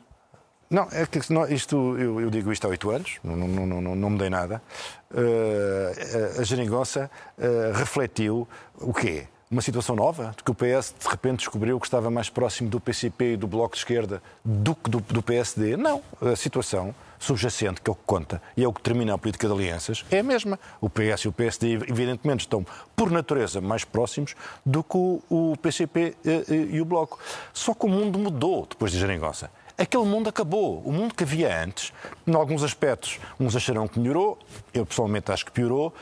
Não, 0.70 0.88
é 0.92 1.04
que 1.04 1.18
isto, 1.52 1.98
eu, 1.98 2.22
eu, 2.22 2.30
digo 2.30 2.52
isto 2.54 2.66
há 2.66 2.70
oito 2.70 2.92
anos, 2.92 3.18
não, 3.24 3.36
não, 3.36 3.66
não, 3.66 3.96
não 3.96 4.10
mudei 4.12 4.30
nada. 4.30 4.62
Uh, 5.10 6.40
a 6.40 6.44
geringonça 6.44 7.10
uh, 7.40 7.74
refletiu 7.76 8.48
o 8.80 8.94
quê? 8.94 9.26
Uma 9.50 9.64
situação 9.64 9.96
nova, 9.96 10.32
de 10.38 10.44
que 10.44 10.52
o 10.52 10.54
PS 10.54 10.94
de 11.00 11.10
repente 11.10 11.38
descobriu 11.38 11.80
que 11.80 11.88
estava 11.88 12.12
mais 12.12 12.30
próximo 12.30 12.70
do 12.70 12.80
PCP 12.80 13.34
e 13.34 13.38
do 13.38 13.48
Bloco 13.48 13.74
de 13.74 13.80
Esquerda 13.80 14.22
do 14.46 14.76
que 14.76 14.92
do, 14.92 15.00
do 15.00 15.24
PSD. 15.24 15.76
Não, 15.76 16.04
a 16.22 16.36
situação 16.36 16.94
subjacente, 17.18 17.82
que 17.82 17.90
é 17.90 17.92
o 17.92 17.96
que 17.96 18.04
conta 18.06 18.40
e 18.56 18.64
é 18.64 18.68
o 18.68 18.72
que 18.72 18.80
determina 18.80 19.16
a 19.16 19.18
política 19.18 19.48
de 19.48 19.54
alianças, 19.54 20.06
é 20.12 20.20
a 20.20 20.24
mesma. 20.24 20.60
O 20.80 20.88
PS 20.88 21.22
e 21.22 21.28
o 21.30 21.32
PSD, 21.32 21.74
evidentemente, 21.90 22.42
estão, 22.42 22.64
por 22.96 23.10
natureza, 23.10 23.60
mais 23.60 23.84
próximos 23.84 24.36
do 24.64 24.84
que 24.84 24.96
o, 24.96 25.20
o 25.28 25.58
PCP 25.58 26.16
e, 26.24 26.30
eh, 26.30 26.44
e, 26.74 26.80
o 26.80 26.86
Bloco. 26.86 27.18
Só 27.52 27.74
que 27.74 27.88
o 27.88 27.90
mundo 27.90 28.20
mudou 28.20 28.68
depois 28.70 28.92
de 28.92 29.00
Geringonça 29.00 29.50
aquele 29.80 30.04
mundo 30.04 30.28
acabou. 30.28 30.82
O 30.86 30.92
mundo 30.92 31.16
que 31.16 31.24
havia 31.24 31.64
antes, 31.64 31.94
em 32.28 32.36
alguns 32.36 32.64
aspectos, 32.64 33.20
uns 33.40 33.56
acharão 33.56 33.88
que 33.88 34.00
melhorou, 34.00 34.38
eu 34.74 34.86
pessoalmente 34.86 35.32
acho 35.32 35.46
que 35.46 35.52
piorou, 35.52 35.94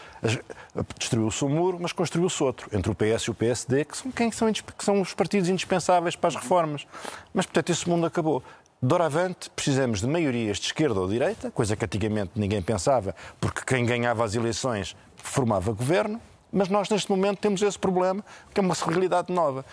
destruiu-se 0.97 1.45
um 1.45 1.49
muro, 1.49 1.77
mas 1.79 1.91
construiu-se 1.91 2.43
outro, 2.43 2.67
entre 2.75 2.91
o 2.91 2.95
PS 2.95 3.23
e 3.23 3.31
o 3.31 3.33
PSD, 3.33 3.85
que 3.85 3.95
são, 3.95 4.11
quem 4.11 4.31
são, 4.31 4.51
que 4.51 4.83
são 4.83 4.99
os 4.99 5.13
partidos 5.13 5.47
indispensáveis 5.47 6.15
para 6.15 6.29
as 6.29 6.35
reformas. 6.35 6.87
Mas, 7.33 7.45
portanto, 7.45 7.69
esse 7.69 7.87
mundo 7.87 8.05
acabou. 8.07 8.43
Doravante, 8.81 9.49
precisamos 9.51 10.01
de 10.01 10.07
maiorias 10.07 10.57
de 10.57 10.67
esquerda 10.67 10.99
ou 10.99 11.07
de 11.07 11.13
direita, 11.13 11.49
coisa 11.51 11.75
que 11.75 11.85
antigamente 11.85 12.31
ninguém 12.35 12.61
pensava, 12.61 13.15
porque 13.39 13.61
quem 13.65 13.85
ganhava 13.85 14.23
as 14.23 14.35
eleições 14.35 14.95
formava 15.15 15.71
governo, 15.71 16.21
mas 16.51 16.69
nós 16.69 16.89
neste 16.89 17.09
momento 17.09 17.39
temos 17.39 17.61
esse 17.61 17.77
problema, 17.77 18.23
que 18.53 18.59
é 18.59 18.63
uma 18.63 18.75
realidade 18.75 19.33
nova. 19.33 19.65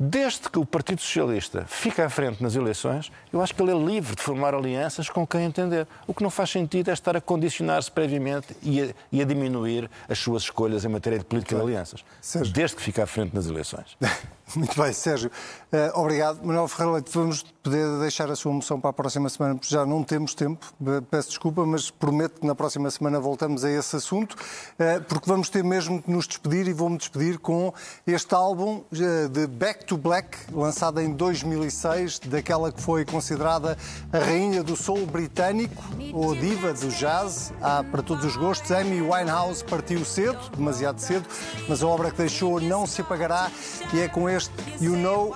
Desde 0.00 0.48
que 0.48 0.60
o 0.60 0.64
Partido 0.64 1.00
Socialista 1.00 1.64
fica 1.66 2.06
à 2.06 2.08
frente 2.08 2.40
nas 2.40 2.54
eleições, 2.54 3.10
eu 3.32 3.42
acho 3.42 3.52
que 3.52 3.60
ele 3.60 3.72
é 3.72 3.74
livre 3.74 4.14
de 4.14 4.22
formar 4.22 4.54
alianças 4.54 5.10
com 5.10 5.26
quem 5.26 5.42
entender. 5.42 5.88
O 6.06 6.14
que 6.14 6.22
não 6.22 6.30
faz 6.30 6.50
sentido 6.50 6.90
é 6.90 6.92
estar 6.92 7.16
a 7.16 7.20
condicionar-se 7.20 7.90
previamente 7.90 8.56
e 8.62 8.80
a, 8.80 8.94
e 9.10 9.20
a, 9.20 9.24
diminuir 9.24 9.90
as 10.08 10.20
suas 10.20 10.44
escolhas 10.44 10.84
em 10.84 10.88
matéria 10.88 11.18
de 11.18 11.24
política 11.24 11.56
de 11.56 11.62
alianças. 11.62 12.04
Sérgio. 12.20 12.54
Desde 12.54 12.76
que 12.76 12.82
fica 12.82 13.02
à 13.02 13.06
frente 13.08 13.34
nas 13.34 13.46
eleições. 13.46 13.96
Muito 14.54 14.80
bem, 14.80 14.92
Sérgio. 14.92 15.30
Uh, 15.72 15.98
obrigado. 16.00 16.42
Manuel 16.42 16.68
Ferreira 16.68 16.92
Leite, 16.92 17.10
vamos 17.12 17.44
poder 17.62 17.98
deixar 17.98 18.30
a 18.30 18.36
sua 18.36 18.52
moção 18.52 18.80
para 18.80 18.90
a 18.90 18.92
próxima 18.92 19.28
semana, 19.28 19.56
porque 19.56 19.68
já 19.68 19.84
não 19.84 20.02
temos 20.02 20.32
tempo. 20.32 20.64
Peço 21.10 21.30
desculpa, 21.30 21.66
mas 21.66 21.90
prometo 21.90 22.40
que 22.40 22.46
na 22.46 22.54
próxima 22.54 22.90
semana 22.90 23.20
voltamos 23.20 23.62
a 23.64 23.70
esse 23.70 23.96
assunto, 23.96 24.34
uh, 24.34 25.02
porque 25.06 25.28
vamos 25.28 25.50
ter 25.50 25.62
mesmo 25.62 26.00
que 26.00 26.10
nos 26.10 26.26
despedir 26.26 26.66
e 26.68 26.72
vou-me 26.72 26.96
despedir 26.96 27.38
com 27.38 27.74
este 28.06 28.34
álbum 28.34 28.84
uh, 28.90 29.28
de 29.28 29.46
Back 29.46 29.87
to 29.88 29.96
Black, 29.96 30.36
lançado 30.52 31.00
em 31.00 31.14
2006, 31.14 32.18
daquela 32.18 32.70
que 32.70 32.80
foi 32.82 33.06
considerada 33.06 33.76
a 34.12 34.18
rainha 34.18 34.62
do 34.62 34.76
soul 34.76 35.06
britânico, 35.06 35.82
ou 36.12 36.36
diva 36.36 36.74
do 36.74 36.88
jazz, 36.88 37.54
há 37.62 37.82
para 37.82 38.02
todos 38.02 38.22
os 38.26 38.36
gostos. 38.36 38.70
Amy 38.70 39.00
Winehouse 39.00 39.64
partiu 39.64 40.04
cedo, 40.04 40.38
demasiado 40.54 40.98
cedo, 41.00 41.26
mas 41.66 41.82
a 41.82 41.86
obra 41.86 42.10
que 42.10 42.18
deixou 42.18 42.60
não 42.60 42.86
se 42.86 43.00
apagará 43.00 43.50
e 43.94 44.00
é 44.00 44.08
com 44.08 44.28
este 44.28 44.52
You 44.78 44.94
Know 44.94 45.34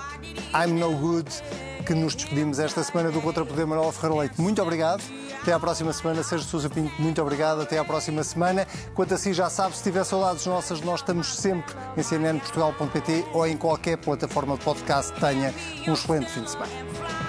I'm 0.54 0.78
No 0.78 0.94
Good 0.96 1.30
que 1.82 1.94
nos 1.94 2.14
despedimos 2.14 2.58
esta 2.58 2.82
semana 2.82 3.10
do 3.10 3.20
Contrapoder 3.20 3.66
Manuel 3.66 3.92
Ferreira 3.92 4.20
Leite. 4.20 4.40
Muito 4.40 4.62
obrigado. 4.62 5.02
Até 5.40 5.52
à 5.52 5.58
próxima 5.58 5.92
semana. 5.92 6.22
Sérgio 6.22 6.48
Sousa 6.48 6.70
Pinto, 6.70 6.92
muito 7.00 7.20
obrigado. 7.20 7.62
Até 7.62 7.78
à 7.78 7.84
próxima 7.84 8.22
semana. 8.22 8.66
Quanto 8.94 9.14
assim, 9.14 9.32
já 9.32 9.50
sabe, 9.50 9.76
se 9.76 9.82
tiver 9.82 10.04
saudades 10.04 10.46
nossas, 10.46 10.80
nós 10.80 11.00
estamos 11.00 11.34
sempre 11.34 11.74
em 11.96 12.02
cnnportugal.pt 12.02 13.26
ou 13.32 13.46
em 13.46 13.56
qualquer 13.56 13.96
plataforma 13.98 14.56
de 14.56 14.64
podcast. 14.64 15.12
Tenha 15.20 15.52
um 15.86 15.92
excelente 15.92 16.30
fim 16.30 16.42
de 16.42 16.50
semana. 16.50 17.21